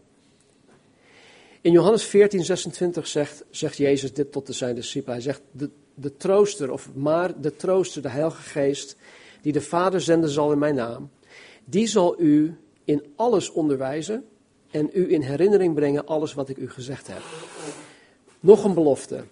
In 1.60 1.72
Johannes 1.72 2.04
14, 2.04 2.44
26 2.44 3.06
zegt, 3.06 3.44
zegt 3.50 3.76
Jezus 3.76 4.12
dit 4.12 4.32
tot 4.32 4.54
zijn 4.54 4.74
discipelen. 4.74 5.14
Hij 5.14 5.24
zegt, 5.24 5.40
de, 5.50 5.70
de 5.94 6.16
trooster, 6.16 6.72
of 6.72 6.88
maar 6.94 7.40
de 7.40 7.56
trooster, 7.56 8.02
de 8.02 8.08
Heilige 8.08 8.42
Geest, 8.42 8.96
die 9.40 9.52
de 9.52 9.60
Vader 9.60 10.00
zenden 10.00 10.30
zal 10.30 10.52
in 10.52 10.58
mijn 10.58 10.74
naam, 10.74 11.10
die 11.64 11.86
zal 11.86 12.20
u 12.20 12.56
in 12.84 13.04
alles 13.16 13.50
onderwijzen 13.50 14.24
en 14.70 14.90
u 14.92 15.12
in 15.12 15.20
herinnering 15.20 15.74
brengen 15.74 16.06
alles 16.06 16.34
wat 16.34 16.48
ik 16.48 16.56
u 16.56 16.70
gezegd 16.70 17.06
heb. 17.06 17.22
Nog 18.40 18.64
een 18.64 18.74
belofte. 18.74 19.24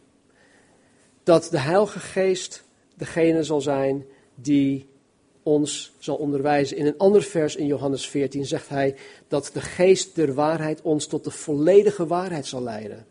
Dat 1.23 1.49
de 1.51 1.59
Heilige 1.59 1.99
Geest 1.99 2.65
degene 2.95 3.43
zal 3.43 3.61
zijn 3.61 4.05
die 4.35 4.89
ons 5.43 5.93
zal 5.99 6.17
onderwijzen. 6.17 6.77
In 6.77 6.87
een 6.87 6.99
ander 6.99 7.23
vers 7.23 7.57
in 7.57 7.67
Johannes 7.67 8.09
14 8.09 8.47
zegt 8.47 8.69
hij 8.69 8.97
dat 9.29 9.51
de 9.53 9.61
geest 9.61 10.15
der 10.15 10.35
waarheid 10.35 10.83
ons 10.83 11.07
tot 11.07 11.25
de 11.25 11.31
volledige 11.31 12.07
waarheid 12.07 12.47
zal 12.47 12.63
leiden. 12.63 13.07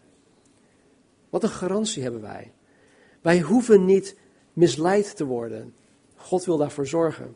Wat 1.30 1.44
een 1.44 1.50
garantie 1.50 2.04
hebben 2.04 2.22
wij. 2.22 2.52
Wij 3.22 3.40
hoeven 3.40 3.86
niet 3.86 4.16
misleid 4.54 5.16
te 5.16 5.26
worden. 5.26 5.74
God 6.26 6.46
wil 6.46 6.58
daarvoor 6.58 6.88
zorgen. 6.88 7.36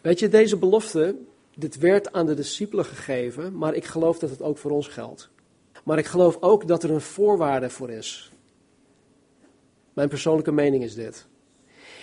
Weet 0.00 0.18
je, 0.18 0.28
deze 0.28 0.56
belofte, 0.56 1.16
dit 1.56 1.78
werd 1.78 2.12
aan 2.12 2.26
de 2.26 2.34
discipelen 2.34 2.84
gegeven, 2.84 3.56
maar 3.56 3.74
ik 3.74 3.84
geloof 3.84 4.18
dat 4.18 4.30
het 4.30 4.42
ook 4.42 4.58
voor 4.58 4.70
ons 4.70 4.88
geldt. 4.88 5.30
Maar 5.84 5.98
ik 5.98 6.06
geloof 6.06 6.36
ook 6.40 6.68
dat 6.68 6.82
er 6.82 6.90
een 6.90 7.00
voorwaarde 7.00 7.70
voor 7.70 7.90
is. 7.90 8.32
Mijn 9.92 10.08
persoonlijke 10.08 10.52
mening 10.52 10.82
is 10.82 10.94
dit. 10.94 11.26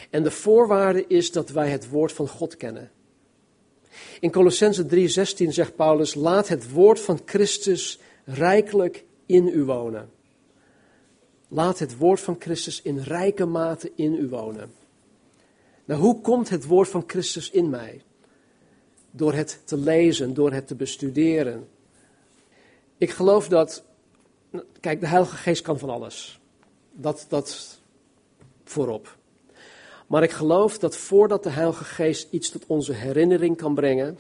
En 0.10 0.24
de 0.24 0.32
voorwaarde 0.32 1.08
is 1.08 1.32
dat 1.32 1.50
wij 1.50 1.70
het 1.70 1.90
woord 1.90 2.12
van 2.12 2.28
God 2.28 2.58
kennen. 2.58 2.92
In 4.20 4.32
Colossense 4.32 4.86
3:16 4.86 5.50
zegt 5.50 5.76
Paulus: 5.76 6.16
Laat 6.16 6.48
het 6.48 6.72
woord 6.72 7.00
van 7.00 7.20
Christus 7.26 8.00
rijkelijk 8.26 9.06
in 9.26 9.48
u 9.48 9.64
wonen. 9.64 10.10
Laat 11.48 11.80
het 11.80 11.98
woord 11.98 12.20
van 12.20 12.36
Christus 12.40 12.82
in 12.82 13.00
rijke 13.00 13.46
mate 13.46 13.92
in 13.96 14.14
u 14.14 14.30
wonen. 14.30 14.79
Nou, 15.90 16.02
hoe 16.02 16.22
komt 16.22 16.50
het 16.50 16.66
woord 16.66 16.90
van 16.90 17.04
Christus 17.08 17.50
in 17.50 17.70
mij? 17.70 18.02
Door 19.12 19.34
het 19.34 19.62
te 19.66 19.78
lezen, 19.78 20.34
door 20.34 20.52
het 20.52 20.68
te 20.68 20.76
bestuderen. 20.76 21.68
Ik 22.98 23.10
geloof 23.10 23.48
dat, 23.48 23.84
kijk, 24.80 25.00
de 25.00 25.08
Heilige 25.08 25.36
Geest 25.36 25.62
kan 25.62 25.80
van 25.80 25.90
alles. 25.90 26.40
Dat, 26.92 27.26
dat 27.30 27.80
voorop. 28.64 29.18
Maar 30.08 30.24
ik 30.24 30.32
geloof 30.32 30.78
dat 30.78 30.98
voordat 30.98 31.44
de 31.44 31.50
Heilige 31.50 31.84
Geest 31.84 32.28
iets 32.32 32.50
tot 32.50 32.66
onze 32.66 32.94
herinnering 32.94 33.58
kan 33.58 33.74
brengen, 33.74 34.18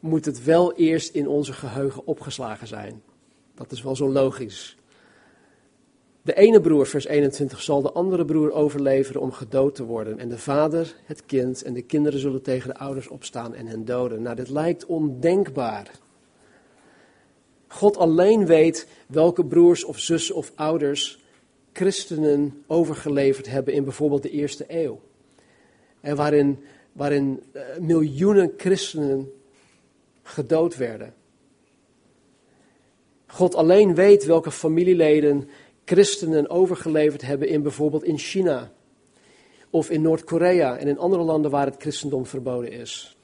moet 0.00 0.24
het 0.24 0.44
wel 0.44 0.72
eerst 0.74 1.14
in 1.14 1.28
onze 1.28 1.52
geheugen 1.52 2.06
opgeslagen 2.06 2.66
zijn. 2.66 3.02
Dat 3.54 3.72
is 3.72 3.82
wel 3.82 3.96
zo 3.96 4.12
logisch. 4.12 4.76
De 6.28 6.34
ene 6.34 6.60
broer, 6.60 6.86
vers 6.86 7.06
21, 7.06 7.62
zal 7.62 7.82
de 7.82 7.92
andere 7.92 8.24
broer 8.24 8.52
overleveren 8.52 9.20
om 9.20 9.32
gedood 9.32 9.74
te 9.74 9.84
worden. 9.84 10.18
En 10.18 10.28
de 10.28 10.38
vader, 10.38 10.94
het 11.04 11.26
kind 11.26 11.62
en 11.62 11.74
de 11.74 11.82
kinderen 11.82 12.20
zullen 12.20 12.42
tegen 12.42 12.68
de 12.68 12.78
ouders 12.78 13.08
opstaan 13.08 13.54
en 13.54 13.66
hen 13.66 13.84
doden. 13.84 14.22
Nou, 14.22 14.36
dit 14.36 14.48
lijkt 14.48 14.86
ondenkbaar. 14.86 15.90
God 17.66 17.96
alleen 17.96 18.46
weet 18.46 18.86
welke 19.06 19.44
broers 19.44 19.84
of 19.84 19.98
zussen 19.98 20.34
of 20.34 20.52
ouders 20.54 21.24
christenen 21.72 22.62
overgeleverd 22.66 23.50
hebben 23.50 23.74
in 23.74 23.84
bijvoorbeeld 23.84 24.22
de 24.22 24.30
eerste 24.30 24.64
eeuw. 24.68 25.00
En 26.00 26.16
waarin, 26.16 26.58
waarin 26.92 27.42
uh, 27.52 27.62
miljoenen 27.80 28.52
christenen 28.56 29.32
gedood 30.22 30.76
werden. 30.76 31.14
God 33.26 33.54
alleen 33.54 33.94
weet 33.94 34.24
welke 34.24 34.50
familieleden 34.50 35.48
christenen 35.88 36.50
overgeleverd 36.50 37.22
hebben 37.22 37.48
in 37.48 37.62
bijvoorbeeld 37.62 38.04
in 38.04 38.18
China 38.18 38.72
of 39.70 39.90
in 39.90 40.02
Noord-Korea 40.02 40.76
en 40.76 40.88
in 40.88 40.98
andere 40.98 41.22
landen 41.22 41.50
waar 41.50 41.66
het 41.66 41.76
christendom 41.78 42.26
verboden 42.26 42.72
is. 42.72 43.16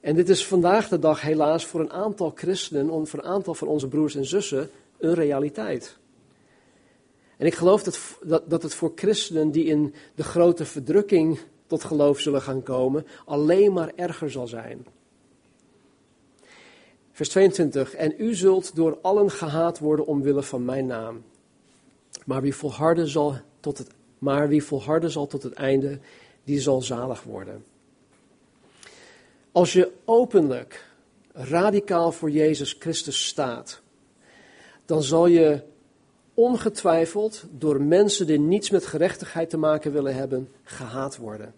En 0.00 0.14
dit 0.14 0.28
is 0.28 0.46
vandaag 0.46 0.88
de 0.88 0.98
dag 0.98 1.20
helaas 1.20 1.66
voor 1.66 1.80
een 1.80 1.92
aantal 1.92 2.32
christenen, 2.34 3.06
voor 3.06 3.18
een 3.18 3.24
aantal 3.24 3.54
van 3.54 3.68
onze 3.68 3.88
broers 3.88 4.14
en 4.14 4.24
zussen, 4.24 4.70
een 4.98 5.14
realiteit. 5.14 5.96
En 7.36 7.46
ik 7.46 7.54
geloof 7.54 7.82
dat, 7.82 8.00
dat, 8.22 8.50
dat 8.50 8.62
het 8.62 8.74
voor 8.74 8.92
christenen 8.94 9.50
die 9.50 9.64
in 9.64 9.94
de 10.14 10.24
grote 10.24 10.64
verdrukking 10.64 11.38
tot 11.66 11.84
geloof 11.84 12.20
zullen 12.20 12.42
gaan 12.42 12.62
komen, 12.62 13.06
alleen 13.24 13.72
maar 13.72 13.92
erger 13.96 14.30
zal 14.30 14.46
zijn. 14.46 14.86
Vers 17.14 17.28
22. 17.28 17.94
En 17.94 18.14
u 18.18 18.34
zult 18.34 18.76
door 18.76 18.98
allen 19.02 19.30
gehaat 19.30 19.78
worden 19.78 20.06
omwille 20.06 20.42
van 20.42 20.64
mijn 20.64 20.86
naam. 20.86 21.24
Maar 22.26 22.42
wie 22.42 22.54
volharden 22.54 23.08
zal 23.08 23.36
tot 23.60 23.78
het, 23.78 23.88
maar 24.18 24.48
wie 24.48 24.64
volharden 24.64 25.10
zal 25.10 25.26
tot 25.26 25.42
het 25.42 25.52
einde, 25.52 25.98
die 26.44 26.60
zal 26.60 26.82
zalig 26.82 27.22
worden. 27.22 27.64
Als 29.52 29.72
je 29.72 29.92
openlijk, 30.04 30.90
radicaal 31.32 32.12
voor 32.12 32.30
Jezus 32.30 32.76
Christus 32.78 33.26
staat, 33.26 33.80
dan 34.84 35.02
zal 35.02 35.26
je 35.26 35.62
ongetwijfeld 36.34 37.44
door 37.50 37.82
mensen 37.82 38.26
die 38.26 38.38
niets 38.38 38.70
met 38.70 38.86
gerechtigheid 38.86 39.50
te 39.50 39.56
maken 39.56 39.92
willen 39.92 40.14
hebben, 40.14 40.48
gehaat 40.62 41.16
worden. 41.16 41.54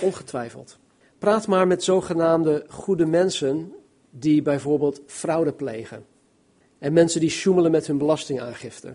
Ongetwijfeld. 0.00 0.78
Praat 1.18 1.46
maar 1.46 1.66
met 1.66 1.84
zogenaamde 1.84 2.64
goede 2.68 3.06
mensen 3.06 3.72
die 4.18 4.42
bijvoorbeeld 4.42 5.00
fraude 5.06 5.52
plegen. 5.52 6.04
En 6.78 6.92
mensen 6.92 7.20
die 7.20 7.30
sjoemelen 7.30 7.70
met 7.70 7.86
hun 7.86 7.98
belastingaangifte. 7.98 8.94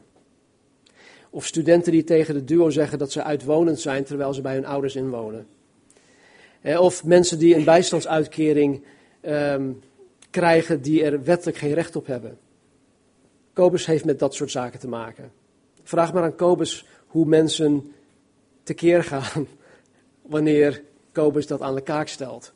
Of 1.29 1.45
studenten 1.45 1.91
die 1.91 2.03
tegen 2.03 2.33
de 2.33 2.43
duo 2.43 2.69
zeggen 2.69 2.99
dat 2.99 3.11
ze 3.11 3.23
uitwonend 3.23 3.79
zijn 3.79 4.03
terwijl 4.03 4.33
ze 4.33 4.41
bij 4.41 4.53
hun 4.53 4.65
ouders 4.65 4.95
inwonen. 4.95 5.47
Of 6.63 7.03
mensen 7.03 7.39
die 7.39 7.55
een 7.55 7.63
bijstandsuitkering 7.63 8.83
um, 9.21 9.81
krijgen 10.29 10.81
die 10.81 11.03
er 11.03 11.23
wettelijk 11.23 11.57
geen 11.57 11.73
recht 11.73 11.95
op 11.95 12.05
hebben. 12.05 12.37
Kobus 13.53 13.85
heeft 13.85 14.05
met 14.05 14.19
dat 14.19 14.35
soort 14.35 14.51
zaken 14.51 14.79
te 14.79 14.87
maken. 14.87 15.31
Vraag 15.83 16.13
maar 16.13 16.23
aan 16.23 16.35
Kobus 16.35 16.85
hoe 17.07 17.25
mensen 17.25 17.93
tekeer 18.63 19.03
gaan 19.03 19.47
wanneer 20.21 20.83
Kobus 21.11 21.47
dat 21.47 21.61
aan 21.61 21.75
de 21.75 21.81
kaak 21.81 22.07
stelt. 22.07 22.53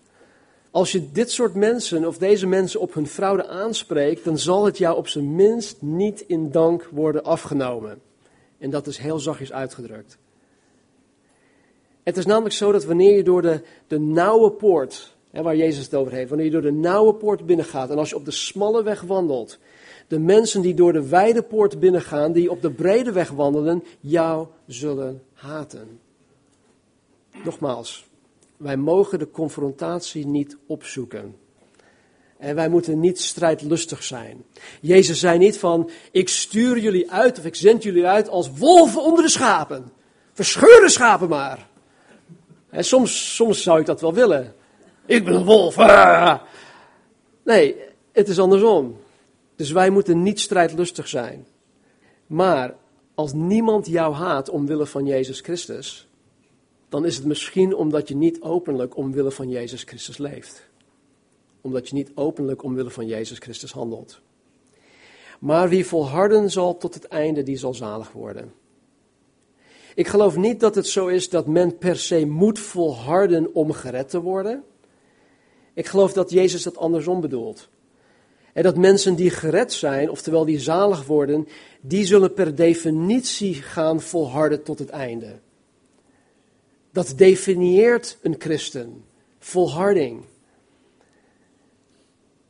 Als 0.74 0.92
je 0.92 1.12
dit 1.12 1.32
soort 1.32 1.56
mensen 1.56 2.08
of 2.08 2.18
deze 2.18 2.48
mensen 2.48 2.80
op 2.80 2.94
hun 2.94 3.08
fraude 3.08 3.48
aanspreekt, 3.48 4.24
dan 4.24 4.38
zal 4.38 4.66
het 4.66 4.78
jou 4.78 4.98
op 4.98 5.08
zijn 5.08 5.36
minst 5.36 5.82
niet 5.82 6.24
in 6.28 6.52
dank 6.52 6.90
worden 6.92 7.24
afgenomen. 7.24 8.02
En 8.58 8.70
dat 8.70 8.88
is 8.88 8.98
heel 8.98 9.20
zachtjes 9.20 9.52
uitgedrukt. 9.52 10.18
Het 12.04 12.18
is 12.18 12.26
namelijk 12.26 12.56
zo 12.56 12.72
dat 12.72 12.86
wanneer 12.86 13.16
je 13.16 13.24
door 13.24 13.42
de, 13.42 13.62
de 13.88 14.00
nauwe 14.00 14.52
poort 14.52 15.14
Hè, 15.34 15.42
waar 15.42 15.56
Jezus 15.56 15.84
het 15.84 15.96
over 15.96 16.14
heeft. 16.14 16.30
Wanneer 16.30 16.46
je 16.46 16.52
door 16.52 16.62
de 16.62 16.72
nauwe 16.72 17.14
poort 17.14 17.46
binnengaat 17.46 17.90
en 17.90 17.98
als 17.98 18.10
je 18.10 18.16
op 18.16 18.26
de 18.26 18.32
smalle 18.32 18.84
weg 18.84 19.02
wandelt. 19.02 19.60
De 20.08 20.20
mensen 20.20 20.62
die 20.62 20.74
door 20.74 20.94
de 20.94 21.08
wijde 21.08 21.42
poort 21.42 21.80
binnengaan, 21.80 22.32
die 22.32 22.52
op 22.52 22.62
de 22.62 22.72
brede 22.72 23.12
weg 23.12 23.30
wandelen, 23.30 23.84
jou 24.00 24.48
zullen 24.68 25.24
haten. 25.34 26.00
Nogmaals, 27.44 28.06
wij 28.64 28.78
mogen 28.78 29.20
de 29.20 29.30
confrontatie 29.30 30.28
niet 30.28 30.58
opzoeken. 30.68 31.36
En 32.38 32.56
wij 32.56 32.70
moeten 32.70 33.00
niet 33.00 33.20
strijdlustig 33.20 34.04
zijn. 34.04 34.46
Jezus 34.82 35.20
zei 35.20 35.38
niet 35.38 35.58
van, 35.58 35.90
ik 36.12 36.30
stuur 36.30 36.80
jullie 36.80 37.12
uit 37.12 37.40
of 37.40 37.46
ik 37.46 37.56
zend 37.56 37.84
jullie 37.84 38.08
uit 38.08 38.30
als 38.30 38.52
wolven 38.58 39.02
onder 39.02 39.24
de 39.24 39.30
schapen. 39.30 39.92
Verscheur 40.34 40.82
de 40.82 40.90
schapen 40.90 41.30
maar. 41.30 41.68
En 42.70 42.84
soms, 42.84 43.36
soms 43.36 43.64
zou 43.64 43.80
ik 43.80 43.86
dat 43.86 44.02
wel 44.02 44.14
willen. 44.14 44.56
Ik 45.06 45.26
ben 45.26 45.34
een 45.34 45.46
wolf. 45.46 45.76
Nee, 47.44 47.76
het 48.12 48.28
is 48.28 48.40
andersom. 48.40 48.98
Dus 49.56 49.72
wij 49.72 49.90
moeten 49.90 50.24
niet 50.24 50.40
strijdlustig 50.40 51.08
zijn. 51.08 51.46
Maar 52.28 52.76
als 53.16 53.34
niemand 53.34 53.88
jou 53.88 54.14
haat 54.14 54.50
omwille 54.50 54.86
van 54.86 55.06
Jezus 55.06 55.40
Christus, 55.40 56.08
dan 56.94 57.06
is 57.06 57.16
het 57.16 57.26
misschien 57.26 57.76
omdat 57.76 58.08
je 58.08 58.16
niet 58.16 58.42
openlijk 58.42 58.98
omwille 58.98 59.32
van 59.32 59.50
Jezus 59.50 59.84
Christus 59.84 60.18
leeft. 60.18 60.70
Omdat 61.62 61.90
je 61.90 61.96
niet 61.96 62.12
openlijk 62.16 62.64
omwille 62.64 62.90
van 62.90 63.08
Jezus 63.08 63.38
Christus 63.38 63.72
handelt. 63.72 64.22
Maar 65.40 65.70
wie 65.70 65.86
volharden 65.86 66.52
zal 66.52 66.78
tot 66.78 66.94
het 66.94 67.08
einde, 67.08 67.44
die 67.44 67.58
zal 67.58 67.74
zalig 67.74 68.12
worden. 68.12 68.54
Ik 69.96 70.08
geloof 70.08 70.36
niet 70.36 70.60
dat 70.60 70.76
het 70.76 70.88
zo 70.88 71.08
is 71.08 71.30
dat 71.30 71.48
men 71.48 71.78
per 71.78 71.98
se 71.98 72.26
moet 72.26 72.60
volharden 72.60 73.54
om 73.54 73.72
gered 73.72 74.10
te 74.10 74.22
worden. 74.22 74.64
Ik 75.74 75.86
geloof 75.86 76.14
dat 76.14 76.32
Jezus 76.32 76.64
dat 76.64 76.78
andersom 76.78 77.22
bedoelt. 77.22 77.70
En 78.54 78.64
dat 78.64 78.78
mensen 78.78 79.16
die 79.16 79.30
gered 79.30 79.74
zijn, 79.74 80.10
oftewel 80.10 80.46
die 80.46 80.60
zalig 80.60 81.06
worden, 81.06 81.48
die 81.82 82.06
zullen 82.06 82.34
per 82.34 82.56
definitie 82.56 83.54
gaan 83.54 84.02
volharden 84.02 84.64
tot 84.64 84.80
het 84.80 84.90
einde. 84.90 85.40
Dat 86.94 87.14
definieert 87.16 88.18
een 88.22 88.36
christen. 88.38 89.04
Volharding. 89.40 90.24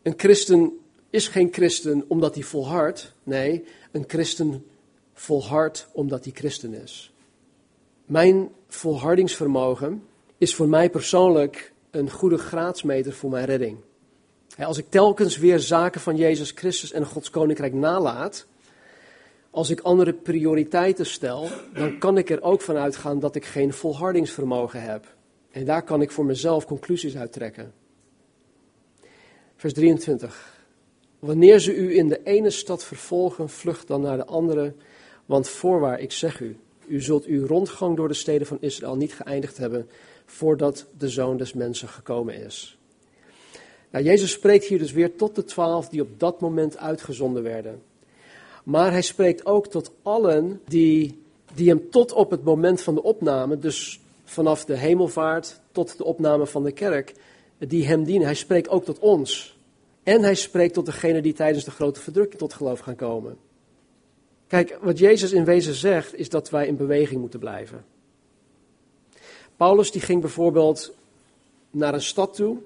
Een 0.01 0.13
christen 0.17 0.79
is 1.09 1.27
geen 1.27 1.49
christen 1.51 2.05
omdat 2.07 2.33
hij 2.33 2.43
volhardt. 2.43 3.13
Nee, 3.23 3.63
een 3.91 4.03
christen 4.07 4.65
volhardt 5.13 5.87
omdat 5.91 6.23
hij 6.23 6.33
christen 6.33 6.73
is. 6.73 7.13
Mijn 8.05 8.49
volhardingsvermogen 8.67 10.03
is 10.37 10.55
voor 10.55 10.67
mij 10.67 10.89
persoonlijk 10.89 11.73
een 11.91 12.09
goede 12.09 12.37
graadsmeter 12.37 13.13
voor 13.13 13.29
mijn 13.29 13.45
redding. 13.45 13.77
Als 14.57 14.77
ik 14.77 14.89
telkens 14.89 15.37
weer 15.37 15.59
zaken 15.59 16.01
van 16.01 16.15
Jezus 16.15 16.51
Christus 16.51 16.91
en 16.91 17.05
Gods 17.05 17.29
Koninkrijk 17.29 17.73
nalaat, 17.73 18.45
als 19.53 19.69
ik 19.69 19.79
andere 19.79 20.13
prioriteiten 20.13 21.05
stel, 21.05 21.47
dan 21.73 21.97
kan 21.97 22.17
ik 22.17 22.29
er 22.29 22.41
ook 22.41 22.61
van 22.61 22.75
uitgaan 22.75 23.19
dat 23.19 23.35
ik 23.35 23.45
geen 23.45 23.73
volhardingsvermogen 23.73 24.81
heb. 24.81 25.15
En 25.51 25.65
daar 25.65 25.83
kan 25.83 26.01
ik 26.01 26.11
voor 26.11 26.25
mezelf 26.25 26.65
conclusies 26.65 27.17
uit 27.17 27.31
trekken. 27.31 27.73
Vers 29.55 29.73
23. 29.73 30.65
Wanneer 31.19 31.59
ze 31.59 31.75
u 31.75 31.95
in 31.95 32.07
de 32.07 32.23
ene 32.23 32.49
stad 32.49 32.83
vervolgen, 32.83 33.49
vlucht 33.49 33.87
dan 33.87 34.01
naar 34.01 34.17
de 34.17 34.25
andere, 34.25 34.73
want 35.25 35.49
voorwaar, 35.49 35.99
ik 35.99 36.11
zeg 36.11 36.39
u, 36.39 36.57
u 36.87 37.01
zult 37.01 37.25
uw 37.25 37.45
rondgang 37.45 37.95
door 37.95 38.07
de 38.07 38.13
steden 38.13 38.47
van 38.47 38.57
Israël 38.59 38.95
niet 38.95 39.13
geëindigd 39.13 39.57
hebben 39.57 39.89
voordat 40.25 40.85
de 40.97 41.09
zoon 41.09 41.37
des 41.37 41.53
mensen 41.53 41.87
gekomen 41.87 42.35
is. 42.35 42.77
Nou, 43.89 44.05
Jezus 44.05 44.31
spreekt 44.31 44.65
hier 44.65 44.79
dus 44.79 44.91
weer 44.91 45.15
tot 45.15 45.35
de 45.35 45.43
twaalf 45.43 45.89
die 45.89 46.01
op 46.01 46.19
dat 46.19 46.41
moment 46.41 46.77
uitgezonden 46.77 47.43
werden. 47.43 47.81
Maar 48.63 48.91
hij 48.91 49.01
spreekt 49.01 49.45
ook 49.45 49.67
tot 49.67 49.91
allen 50.01 50.61
die, 50.67 51.21
die 51.53 51.69
hem 51.69 51.89
tot 51.89 52.11
op 52.11 52.31
het 52.31 52.43
moment 52.43 52.81
van 52.81 52.95
de 52.95 53.03
opname, 53.03 53.59
dus 53.59 53.99
vanaf 54.23 54.65
de 54.65 54.77
hemelvaart 54.77 55.59
tot 55.71 55.97
de 55.97 56.03
opname 56.03 56.47
van 56.47 56.63
de 56.63 56.71
kerk, 56.71 57.13
die 57.57 57.87
hem 57.87 58.03
dienen. 58.03 58.25
Hij 58.25 58.35
spreekt 58.35 58.69
ook 58.69 58.85
tot 58.85 58.99
ons. 58.99 59.57
En 60.03 60.23
hij 60.23 60.35
spreekt 60.35 60.73
tot 60.73 60.85
degenen 60.85 61.23
die 61.23 61.33
tijdens 61.33 61.65
de 61.65 61.71
grote 61.71 61.99
verdrukking 61.99 62.39
tot 62.39 62.53
geloof 62.53 62.79
gaan 62.79 62.95
komen. 62.95 63.37
Kijk, 64.47 64.77
wat 64.81 64.99
Jezus 64.99 65.31
in 65.31 65.45
wezen 65.45 65.73
zegt, 65.73 66.15
is 66.15 66.29
dat 66.29 66.49
wij 66.49 66.67
in 66.67 66.77
beweging 66.77 67.19
moeten 67.19 67.39
blijven. 67.39 67.85
Paulus 69.57 69.91
die 69.91 70.01
ging 70.01 70.21
bijvoorbeeld 70.21 70.93
naar 71.71 71.93
een 71.93 72.01
stad 72.01 72.35
toe 72.35 72.57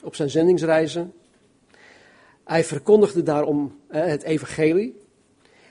op 0.00 0.14
zijn 0.14 0.30
zendingsreizen. 0.30 1.12
Hij 2.44 2.64
verkondigde 2.64 3.22
daarom 3.22 3.80
het 3.88 4.22
evangelie. 4.22 4.96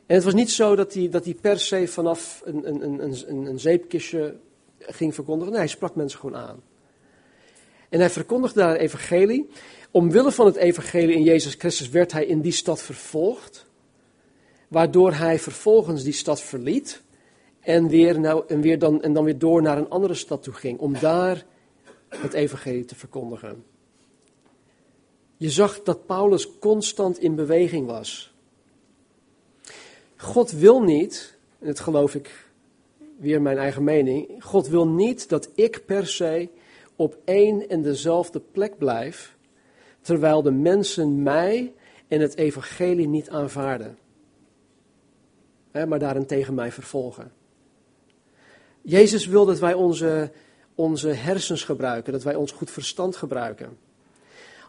En 0.07 0.15
het 0.15 0.23
was 0.23 0.33
niet 0.33 0.51
zo 0.51 0.75
dat 0.75 0.93
hij, 0.93 1.09
dat 1.09 1.25
hij 1.25 1.33
per 1.33 1.59
se 1.59 1.87
vanaf 1.87 2.41
een, 2.45 2.67
een, 2.67 3.03
een, 3.03 3.45
een, 3.45 3.59
zeepkistje 3.59 4.35
ging 4.79 5.13
verkondigen. 5.13 5.51
Nee, 5.51 5.61
hij 5.61 5.69
sprak 5.69 5.95
mensen 5.95 6.19
gewoon 6.19 6.39
aan. 6.39 6.63
En 7.89 7.99
hij 7.99 8.09
verkondigde 8.09 8.59
daar 8.59 8.71
het 8.71 8.79
evangelie. 8.79 9.49
Omwille 9.91 10.31
van 10.31 10.45
het 10.45 10.55
evangelie 10.55 11.15
in 11.15 11.23
Jezus 11.23 11.53
Christus 11.53 11.89
werd 11.89 12.11
hij 12.11 12.25
in 12.25 12.41
die 12.41 12.51
stad 12.51 12.81
vervolgd. 12.81 13.65
Waardoor 14.67 15.13
hij 15.13 15.39
vervolgens 15.39 16.03
die 16.03 16.13
stad 16.13 16.41
verliet. 16.41 17.01
En, 17.59 17.87
weer 17.87 18.19
nou, 18.19 18.43
en, 18.47 18.61
weer 18.61 18.79
dan, 18.79 19.01
en 19.01 19.13
dan 19.13 19.23
weer 19.23 19.37
door 19.37 19.61
naar 19.61 19.77
een 19.77 19.89
andere 19.89 20.13
stad 20.13 20.43
toe 20.43 20.53
ging. 20.53 20.79
Om 20.79 20.99
daar 20.99 21.45
het 22.09 22.33
evangelie 22.33 22.85
te 22.85 22.95
verkondigen. 22.95 23.63
Je 25.37 25.49
zag 25.49 25.83
dat 25.83 26.05
Paulus 26.05 26.59
constant 26.59 27.19
in 27.19 27.35
beweging 27.35 27.85
was. 27.85 28.35
God 30.17 30.51
wil 30.51 30.81
niet, 30.81 31.37
en 31.59 31.67
dat 31.67 31.79
geloof 31.79 32.15
ik 32.15 32.45
weer 33.17 33.41
mijn 33.41 33.57
eigen 33.57 33.83
mening, 33.83 34.43
God 34.43 34.67
wil 34.67 34.87
niet 34.87 35.29
dat 35.29 35.49
ik 35.55 35.85
per 35.85 36.07
se 36.07 36.49
op 36.95 37.17
één 37.25 37.69
en 37.69 37.81
dezelfde 37.81 38.39
plek 38.39 38.77
blijf, 38.77 39.35
terwijl 40.01 40.41
de 40.41 40.51
mensen 40.51 41.23
mij 41.23 41.73
en 42.07 42.21
het 42.21 42.35
evangelie 42.35 43.07
niet 43.07 43.29
aanvaarden, 43.29 43.97
hè, 45.71 45.85
maar 45.85 45.99
daarentegen 45.99 46.53
mij 46.53 46.71
vervolgen. 46.71 47.31
Jezus 48.81 49.25
wil 49.25 49.45
dat 49.45 49.59
wij 49.59 49.73
onze, 49.73 50.31
onze 50.75 51.09
hersens 51.09 51.63
gebruiken, 51.63 52.13
dat 52.13 52.23
wij 52.23 52.35
ons 52.35 52.51
goed 52.51 52.71
verstand 52.71 53.15
gebruiken. 53.15 53.77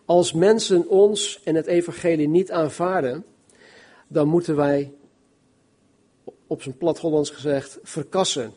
Als 0.04 0.32
mensen 0.32 0.88
ons 0.88 1.40
en 1.44 1.54
het 1.54 1.66
evangelie 1.66 2.28
niet 2.28 2.50
aanvaarden, 2.50 3.24
dan 4.08 4.28
moeten 4.28 4.56
wij, 4.56 4.92
op 6.48 6.62
zijn 6.62 6.76
plat 6.76 6.98
Hollands 6.98 7.30
gezegd, 7.30 7.78
verkassen. 7.82 8.52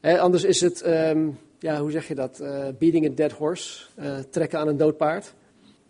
anders 0.00 0.44
is 0.44 0.60
het, 0.60 0.82
ehm, 0.82 1.28
ja, 1.58 1.80
hoe 1.80 1.90
zeg 1.90 2.08
je 2.08 2.14
dat, 2.14 2.40
uh, 2.40 2.66
beating 2.78 3.06
a 3.06 3.14
dead 3.14 3.32
horse, 3.32 3.86
uh, 3.98 4.18
trekken 4.18 4.58
aan 4.58 4.68
een 4.68 4.76
dood 4.76 4.96
paard. 4.96 5.34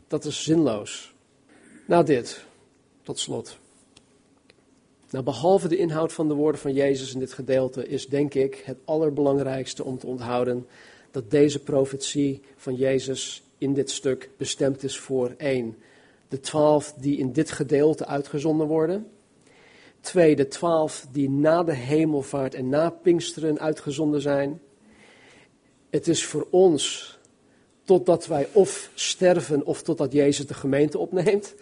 Dat 0.09 0.25
is 0.25 0.43
zinloos. 0.43 1.15
Nou 1.87 2.05
dit, 2.05 2.45
tot 3.03 3.19
slot. 3.19 3.59
Nou, 5.11 5.25
behalve 5.25 5.69
de 5.69 5.77
inhoud 5.77 6.13
van 6.13 6.29
de 6.29 6.35
woorden 6.35 6.61
van 6.61 6.73
Jezus 6.73 7.13
in 7.13 7.19
dit 7.19 7.33
gedeelte, 7.33 7.87
is 7.87 8.07
denk 8.07 8.35
ik 8.35 8.63
het 8.65 8.79
allerbelangrijkste 8.85 9.85
om 9.85 9.99
te 9.99 10.07
onthouden 10.07 10.67
dat 11.11 11.31
deze 11.31 11.59
profetie 11.59 12.41
van 12.57 12.75
Jezus 12.75 13.43
in 13.59 13.75
dit 13.75 13.91
stuk 13.91 14.31
bestemd 14.37 14.83
is 14.83 14.99
voor 14.99 15.35
één. 15.37 15.77
De 16.29 16.41
twaalf 16.41 16.93
die 16.93 17.19
in 17.19 17.33
dit 17.33 17.51
gedeelte 17.51 18.07
uitgezonden 18.07 18.67
worden. 18.67 19.07
Twee, 20.01 20.37
de 20.37 20.49
twaalf 20.49 21.07
die 21.11 21.31
na 21.31 21.63
de 21.63 21.75
hemelvaart 21.75 22.55
en 22.55 22.69
na 22.69 22.91
Pinksteren 22.91 23.59
uitgezonden 23.59 24.21
zijn. 24.21 24.61
Het 25.91 26.09
is 26.09 26.25
voor 26.25 26.47
ons 26.51 27.19
totdat 27.85 28.27
wij 28.27 28.49
of 28.53 28.91
sterven 28.95 29.65
of 29.65 29.83
totdat 29.83 30.13
Jezus 30.13 30.47
de 30.47 30.55
gemeente 30.55 30.99
opneemt. 30.99 31.55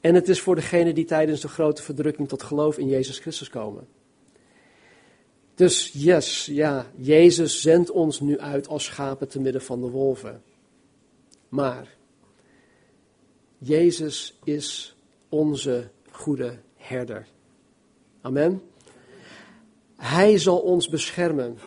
En 0.00 0.14
het 0.14 0.28
is 0.28 0.40
voor 0.40 0.54
degenen 0.54 0.94
die 0.94 1.04
tijdens 1.04 1.40
de 1.40 1.48
grote 1.48 1.82
verdrukking 1.82 2.28
tot 2.28 2.42
geloof 2.42 2.78
in 2.78 2.88
Jezus 2.88 3.18
Christus 3.18 3.48
komen. 3.48 3.86
Dus 5.54 5.90
yes, 5.92 6.46
ja, 6.46 6.90
Jezus 6.96 7.60
zendt 7.60 7.90
ons 7.90 8.20
nu 8.20 8.38
uit 8.38 8.68
als 8.68 8.84
schapen 8.84 9.28
te 9.28 9.40
midden 9.40 9.62
van 9.62 9.80
de 9.80 9.88
wolven. 9.88 10.42
Maar 11.48 11.96
Jezus 13.58 14.38
is 14.44 14.96
onze 15.28 15.90
goede 16.10 16.58
herder. 16.76 17.26
Amen. 18.24 18.62
Hij 19.96 20.38
zal 20.38 20.58
ons 20.58 20.88
beschermen. 20.88 21.58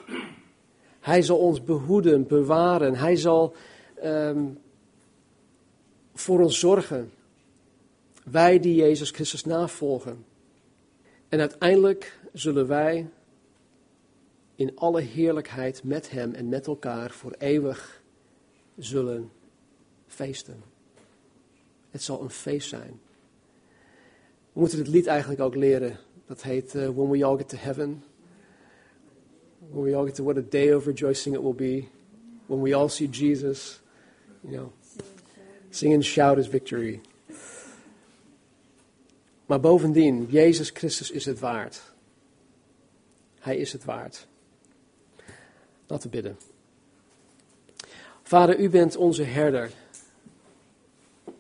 Hij 1.00 1.22
zal 1.22 1.38
ons 1.38 1.64
behoeden, 1.64 2.28
bewaren. 2.28 2.96
Hij 2.96 3.16
zal 3.16 3.56
um, 4.04 4.60
voor 6.14 6.40
ons 6.40 6.60
zorgen. 6.60 7.12
Wij 8.24 8.60
die 8.60 8.76
Jezus 8.76 9.12
Christus 9.12 9.44
navolgen. 9.44 10.26
En 11.30 11.40
uiteindelijk 11.40 12.20
zullen 12.34 12.68
wij 12.68 13.10
in 14.56 14.76
alle 14.76 15.02
heerlijkheid 15.02 15.84
met 15.84 16.12
Hem 16.12 16.34
en 16.34 16.50
met 16.50 16.68
elkaar 16.68 17.12
voor 17.12 17.36
eeuwig 17.38 18.02
zullen 18.78 19.32
feesten. 20.08 20.64
Het 21.92 22.04
zal 22.04 22.22
een 22.22 22.30
feest 22.30 22.70
zijn. 22.70 23.00
We 24.54 24.60
moeten 24.60 24.78
het 24.78 24.88
lied 24.88 25.08
eigenlijk 25.08 25.42
ook 25.42 25.56
leren. 25.56 26.06
Dat 26.28 26.42
heet 26.42 26.76
uh, 26.76 26.90
When 26.90 27.10
We 27.10 27.26
All 27.26 27.38
Get 27.38 27.50
to 27.50 27.58
Heaven. 27.58 28.04
When 29.72 29.84
we 29.84 29.94
all 29.94 30.06
get 30.06 30.16
to 30.16 30.24
what 30.24 30.38
a 30.38 30.42
day 30.42 30.70
of 30.70 30.86
rejoicing 30.86 31.34
it 31.34 31.42
will 31.42 31.56
be. 31.56 31.90
When 32.48 32.62
we 32.62 32.74
all 32.74 32.90
see 32.90 33.08
Jesus. 33.10 33.80
You 34.42 34.58
know, 34.58 34.72
sing 35.70 35.94
and 35.94 36.06
shout 36.06 36.38
his 36.38 36.48
victory. 36.48 37.02
Maar 39.46 39.60
bovendien, 39.60 40.26
Jezus 40.30 40.70
Christus 40.70 41.12
is 41.12 41.26
het 41.26 41.40
waard. 41.40 41.82
Hij 43.40 43.58
is 43.58 43.72
het 43.72 43.86
waard. 43.86 44.28
Laten 45.88 46.10
we 46.10 46.16
bidden. 46.16 46.38
Vader, 48.24 48.60
u 48.60 48.70
bent 48.70 48.96
onze 48.96 49.24
herder. 49.24 49.72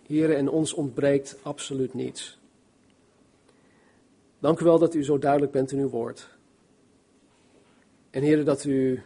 Heren, 0.05 0.37
en 0.37 0.49
ons 0.49 0.73
ontbreekt 0.73 1.37
absoluut 1.41 1.93
niets. 1.93 2.36
Dank 4.47 4.59
u 4.59 4.65
wel 4.65 4.79
dat 4.79 4.93
u 4.93 5.03
zo 5.03 5.17
duidelijk 5.17 5.51
bent 5.51 5.71
in 5.71 5.79
uw 5.79 5.89
woord. 5.89 6.37
En 8.09 8.21
heren, 8.21 8.45
dat 8.45 8.63
u 8.63 9.01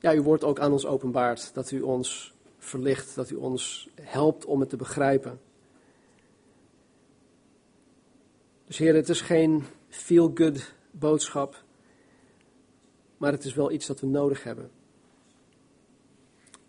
ja, 0.00 0.12
uw 0.12 0.22
woord 0.22 0.44
ook 0.44 0.58
aan 0.58 0.72
ons 0.72 0.86
openbaart. 0.86 1.54
Dat 1.54 1.70
u 1.70 1.80
ons 1.80 2.34
verlicht, 2.58 3.14
dat 3.14 3.30
u 3.30 3.34
ons 3.34 3.88
helpt 4.00 4.44
om 4.44 4.60
het 4.60 4.68
te 4.68 4.76
begrijpen. 4.76 5.40
Dus 8.66 8.78
heren, 8.78 8.96
het 8.96 9.08
is 9.08 9.20
geen 9.20 9.64
feel-good 9.88 10.74
boodschap, 10.90 11.64
maar 13.16 13.32
het 13.32 13.44
is 13.44 13.54
wel 13.54 13.70
iets 13.70 13.86
dat 13.86 14.00
we 14.00 14.06
nodig 14.06 14.42
hebben. 14.42 14.70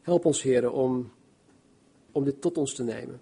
Help 0.01 0.25
ons, 0.25 0.41
heren, 0.41 0.71
om, 0.71 1.11
om 2.11 2.23
dit 2.23 2.41
tot 2.41 2.57
ons 2.57 2.75
te 2.75 2.83
nemen. 2.83 3.21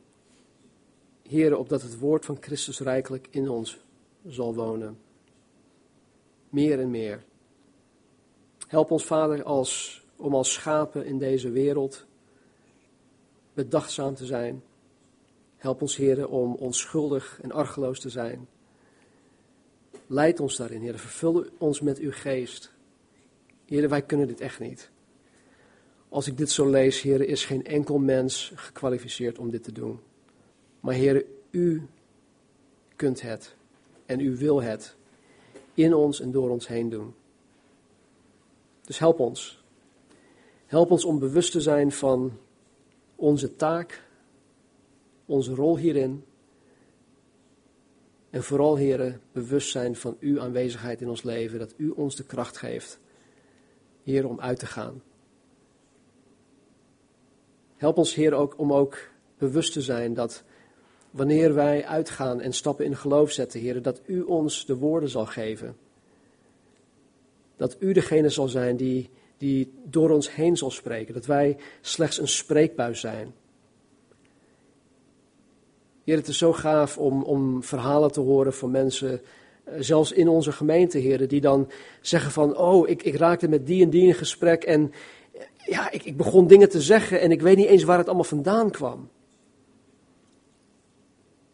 Heren, 1.32 1.60
opdat 1.60 1.82
het 1.82 2.00
woord 2.00 2.26
van 2.26 2.38
Christus 2.42 2.80
rijkelijk 2.80 3.28
in 3.30 3.50
ons 3.50 3.80
zal 4.28 4.56
wonen. 4.56 5.00
Meer 6.50 6.80
en 6.80 6.90
meer. 6.90 7.24
Help 8.68 8.92
ons, 8.92 9.06
Vader, 9.06 9.44
als, 9.44 10.04
om 10.16 10.36
als 10.36 10.54
schapen 10.54 11.06
in 11.06 11.18
deze 11.18 11.50
wereld 11.50 12.06
bedachtzaam 13.54 14.16
te 14.16 14.26
zijn. 14.26 14.64
Help 15.58 15.82
ons, 15.82 15.96
heren, 15.96 16.30
om 16.30 16.54
onschuldig 16.56 17.40
en 17.42 17.52
argeloos 17.52 18.00
te 18.00 18.10
zijn. 18.10 18.48
Leid 20.08 20.40
ons 20.40 20.56
daarin, 20.56 20.82
Heer. 20.82 21.00
Vervul 21.00 21.46
ons 21.58 21.82
met 21.82 21.98
uw 21.98 22.12
geest. 22.12 22.72
Heer, 23.66 23.90
wij 23.90 24.02
kunnen 24.02 24.28
dit 24.28 24.40
echt 24.42 24.60
niet. 24.60 24.92
Als 26.10 26.28
ik 26.28 26.38
dit 26.38 26.50
zo 26.50 26.70
lees, 26.70 27.02
Heer, 27.02 27.22
is 27.22 27.46
geen 27.46 27.66
enkel 27.66 27.98
mens 27.98 28.52
gekwalificeerd 28.56 29.40
om 29.40 29.50
dit 29.50 29.64
te 29.64 29.72
doen. 29.72 30.00
Maar 30.82 30.94
Heer, 30.94 31.26
u 31.50 31.88
kunt 32.96 33.22
het 33.22 33.56
en 34.06 34.20
u 34.20 34.38
wil 34.38 34.62
het 34.62 34.96
in 35.74 35.94
ons 35.94 36.20
en 36.20 36.32
door 36.32 36.50
ons 36.50 36.68
heen 36.68 36.90
doen. 36.90 37.14
Dus 38.82 39.00
help 39.00 39.20
ons. 39.20 39.64
Help 40.66 40.92
ons 40.92 41.06
om 41.06 41.20
bewust 41.20 41.52
te 41.52 41.62
zijn 41.62 41.92
van 41.92 42.38
onze 43.16 43.56
taak, 43.56 44.04
onze 45.26 45.54
rol 45.54 45.78
hierin. 45.78 46.24
En 48.30 48.44
vooral, 48.44 48.76
heren, 48.76 49.22
bewust 49.32 49.72
zijn 49.72 49.96
van 49.96 50.18
uw 50.20 50.42
aanwezigheid 50.42 51.02
in 51.02 51.10
ons 51.10 51.24
leven, 51.24 51.60
dat 51.60 51.74
u 51.78 51.90
ons 51.90 52.16
de 52.16 52.24
kracht 52.24 52.58
geeft, 52.58 53.00
Heer, 54.04 54.28
om 54.28 54.40
uit 54.40 54.60
te 54.60 54.66
gaan. 54.66 55.02
Help 57.76 57.98
ons, 57.98 58.16
Heer, 58.16 58.34
ook 58.34 58.58
om 58.58 58.74
ook 58.74 58.98
bewust 59.38 59.74
te 59.74 59.82
zijn 59.82 60.14
dat 60.14 60.44
wanneer 61.12 61.54
wij 61.54 61.86
uitgaan 61.86 62.42
en 62.42 62.54
stappen 62.54 62.86
in 62.86 62.96
geloof 62.96 63.32
zetten, 63.32 63.60
Heer, 63.60 63.82
dat 63.82 64.02
u 64.06 64.22
ons 64.22 64.66
de 64.66 64.76
woorden 64.76 65.10
zal 65.10 65.26
geven. 65.26 65.76
Dat 67.58 67.76
u 67.80 67.94
degene 67.94 68.30
zal 68.30 68.48
zijn 68.48 68.76
die, 68.76 69.10
die 69.38 69.74
door 69.84 70.10
ons 70.10 70.36
heen 70.36 70.58
zal 70.58 70.72
spreken. 70.72 71.14
Dat 71.14 71.26
wij 71.26 71.58
slechts 71.82 72.20
een 72.20 72.28
spreekbuis 72.28 73.00
zijn. 73.00 73.34
Heer, 76.04 76.16
het 76.16 76.28
is 76.28 76.38
zo 76.38 76.54
gaaf 76.54 76.98
om, 76.98 77.24
om 77.24 77.64
verhalen 77.64 78.12
te 78.12 78.20
horen 78.20 78.54
van 78.54 78.72
mensen, 78.72 79.22
eh, 79.64 79.74
zelfs 79.80 80.12
in 80.12 80.28
onze 80.28 80.52
gemeente, 80.52 80.98
heren, 80.98 81.30
die 81.30 81.42
dan 81.42 81.70
zeggen 82.02 82.32
van, 82.32 82.58
oh, 82.58 82.90
ik, 82.90 83.04
ik 83.04 83.16
raakte 83.16 83.48
met 83.48 83.68
die 83.68 83.84
en 83.84 83.90
die 83.90 84.08
in 84.08 84.14
gesprek 84.14 84.64
en 84.64 84.94
ja, 85.66 85.92
ik, 85.92 86.04
ik 86.04 86.18
begon 86.18 86.48
dingen 86.48 86.70
te 86.70 86.82
zeggen 86.82 87.22
en 87.22 87.32
ik 87.32 87.42
weet 87.42 87.58
niet 87.58 87.68
eens 87.68 87.84
waar 87.84 87.98
het 87.98 88.08
allemaal 88.08 88.24
vandaan 88.24 88.72
kwam. 88.72 89.10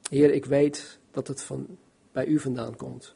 Heer, 0.09 0.33
ik 0.33 0.45
weet 0.45 0.99
dat 1.11 1.27
het 1.27 1.43
van, 1.43 1.77
bij 2.11 2.25
u 2.25 2.39
vandaan 2.39 2.75
komt. 2.75 3.15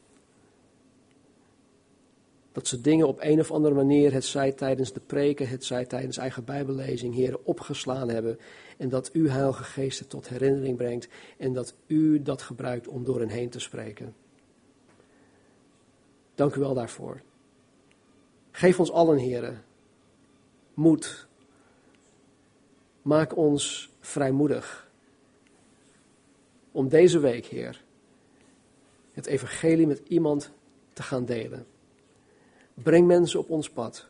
Dat 2.52 2.66
ze 2.66 2.80
dingen 2.80 3.06
op 3.06 3.18
een 3.20 3.40
of 3.40 3.50
andere 3.50 3.74
manier, 3.74 4.12
het 4.12 4.24
zij 4.24 4.52
tijdens 4.52 4.92
de 4.92 5.00
preken, 5.00 5.48
het 5.48 5.64
zij 5.64 5.84
tijdens 5.84 6.16
eigen 6.16 6.44
bijbellezing, 6.44 7.14
heren, 7.14 7.46
opgeslaan 7.46 8.08
hebben. 8.08 8.38
En 8.78 8.88
dat 8.88 9.10
u 9.12 9.28
Heilige 9.28 9.64
Geest 9.64 10.08
tot 10.08 10.28
herinnering 10.28 10.76
brengt. 10.76 11.08
En 11.38 11.52
dat 11.52 11.74
u 11.86 12.22
dat 12.22 12.42
gebruikt 12.42 12.88
om 12.88 13.04
door 13.04 13.20
hen 13.20 13.28
heen 13.28 13.50
te 13.50 13.58
spreken. 13.60 14.14
Dank 16.34 16.54
u 16.54 16.60
wel 16.60 16.74
daarvoor. 16.74 17.20
Geef 18.50 18.78
ons 18.78 18.90
allen, 18.90 19.18
heren, 19.18 19.64
moed. 20.74 21.26
Maak 23.02 23.36
ons 23.36 23.90
vrijmoedig. 24.00 24.90
Om 26.72 26.88
deze 26.88 27.18
week, 27.18 27.46
Heer, 27.46 27.84
het 29.12 29.26
evangelie 29.26 29.86
met 29.86 30.02
iemand 30.08 30.50
te 30.92 31.02
gaan 31.02 31.24
delen. 31.24 31.66
Breng 32.74 33.06
mensen 33.06 33.40
op 33.40 33.50
ons 33.50 33.70
pad. 33.70 34.06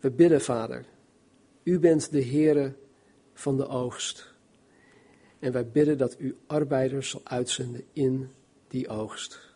We 0.00 0.10
bidden, 0.10 0.40
Vader. 0.40 0.84
U 1.62 1.78
bent 1.78 2.10
de 2.10 2.24
Heere 2.24 2.74
van 3.32 3.56
de 3.56 3.66
oogst. 3.68 4.32
En 5.38 5.52
wij 5.52 5.68
bidden 5.68 5.98
dat 5.98 6.16
u 6.18 6.36
arbeiders 6.46 7.10
zal 7.10 7.20
uitzenden 7.24 7.84
in 7.92 8.30
die 8.68 8.88
oogst. 8.88 9.52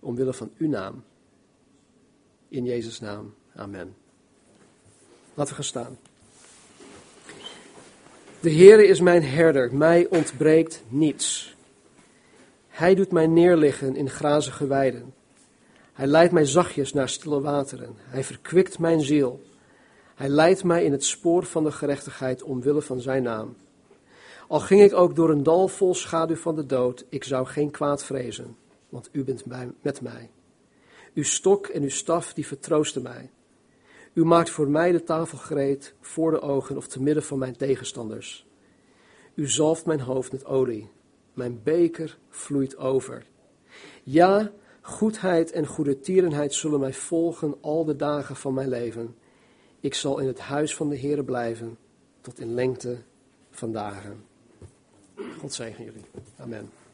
Omwille 0.00 0.32
van 0.32 0.52
uw 0.58 0.68
naam. 0.68 1.04
In 2.48 2.64
Jezus' 2.64 3.00
naam. 3.00 3.34
Amen. 3.54 3.96
Laten 5.34 5.50
we 5.50 5.54
gaan 5.54 5.64
staan. 5.64 5.98
De 8.46 8.52
Heere 8.52 8.86
is 8.86 9.00
mijn 9.00 9.22
herder, 9.24 9.74
mij 9.74 10.06
ontbreekt 10.10 10.82
niets. 10.88 11.56
Hij 12.68 12.94
doet 12.94 13.12
mij 13.12 13.26
neerliggen 13.26 13.96
in 13.96 14.10
grazige 14.10 14.66
weiden. 14.66 15.14
Hij 15.92 16.06
leidt 16.06 16.32
mij 16.32 16.44
zachtjes 16.44 16.92
naar 16.92 17.08
stille 17.08 17.40
wateren. 17.40 17.94
Hij 17.98 18.24
verkwikt 18.24 18.78
mijn 18.78 19.00
ziel. 19.00 19.42
Hij 20.14 20.28
leidt 20.28 20.64
mij 20.64 20.84
in 20.84 20.92
het 20.92 21.04
spoor 21.04 21.44
van 21.44 21.64
de 21.64 21.72
gerechtigheid 21.72 22.42
omwille 22.42 22.82
van 22.82 23.00
zijn 23.00 23.22
naam. 23.22 23.56
Al 24.48 24.60
ging 24.60 24.82
ik 24.82 24.94
ook 24.94 25.16
door 25.16 25.30
een 25.30 25.42
dal 25.42 25.68
vol 25.68 25.94
schaduw 25.94 26.36
van 26.36 26.56
de 26.56 26.66
dood, 26.66 27.04
ik 27.08 27.24
zou 27.24 27.46
geen 27.46 27.70
kwaad 27.70 28.04
vrezen, 28.04 28.56
want 28.88 29.08
u 29.12 29.24
bent 29.24 29.44
bij, 29.44 29.68
met 29.82 30.00
mij. 30.00 30.30
Uw 31.14 31.24
stok 31.24 31.66
en 31.66 31.82
uw 31.82 31.88
staf, 31.88 32.34
die 32.34 32.46
vertroosten 32.46 33.02
mij. 33.02 33.30
U 34.16 34.24
maakt 34.24 34.50
voor 34.50 34.68
mij 34.68 34.92
de 34.92 35.02
tafel 35.02 35.38
gereed 35.38 35.94
voor 36.00 36.30
de 36.30 36.40
ogen 36.40 36.76
of 36.76 36.86
te 36.86 37.02
midden 37.02 37.22
van 37.22 37.38
mijn 37.38 37.56
tegenstanders. 37.56 38.46
U 39.34 39.48
zalft 39.48 39.86
mijn 39.86 40.00
hoofd 40.00 40.32
met 40.32 40.44
olie. 40.44 40.90
Mijn 41.32 41.60
beker 41.62 42.18
vloeit 42.28 42.76
over. 42.76 43.26
Ja, 44.02 44.52
Goedheid 44.86 45.50
en 45.50 45.66
goede 45.66 46.00
tierenheid 46.00 46.54
zullen 46.54 46.80
mij 46.80 46.92
volgen 46.92 47.54
al 47.60 47.84
de 47.84 47.96
dagen 47.96 48.36
van 48.36 48.54
mijn 48.54 48.68
leven. 48.68 49.16
Ik 49.80 49.94
zal 49.94 50.18
in 50.18 50.26
het 50.26 50.38
huis 50.38 50.76
van 50.76 50.88
de 50.88 50.96
Heer 50.96 51.24
blijven 51.24 51.78
tot 52.20 52.40
in 52.40 52.54
lengte 52.54 52.98
van 53.50 53.72
dagen. 53.72 54.24
God 55.38 55.52
zegen 55.52 55.84
jullie. 55.84 56.04
Amen. 56.36 56.85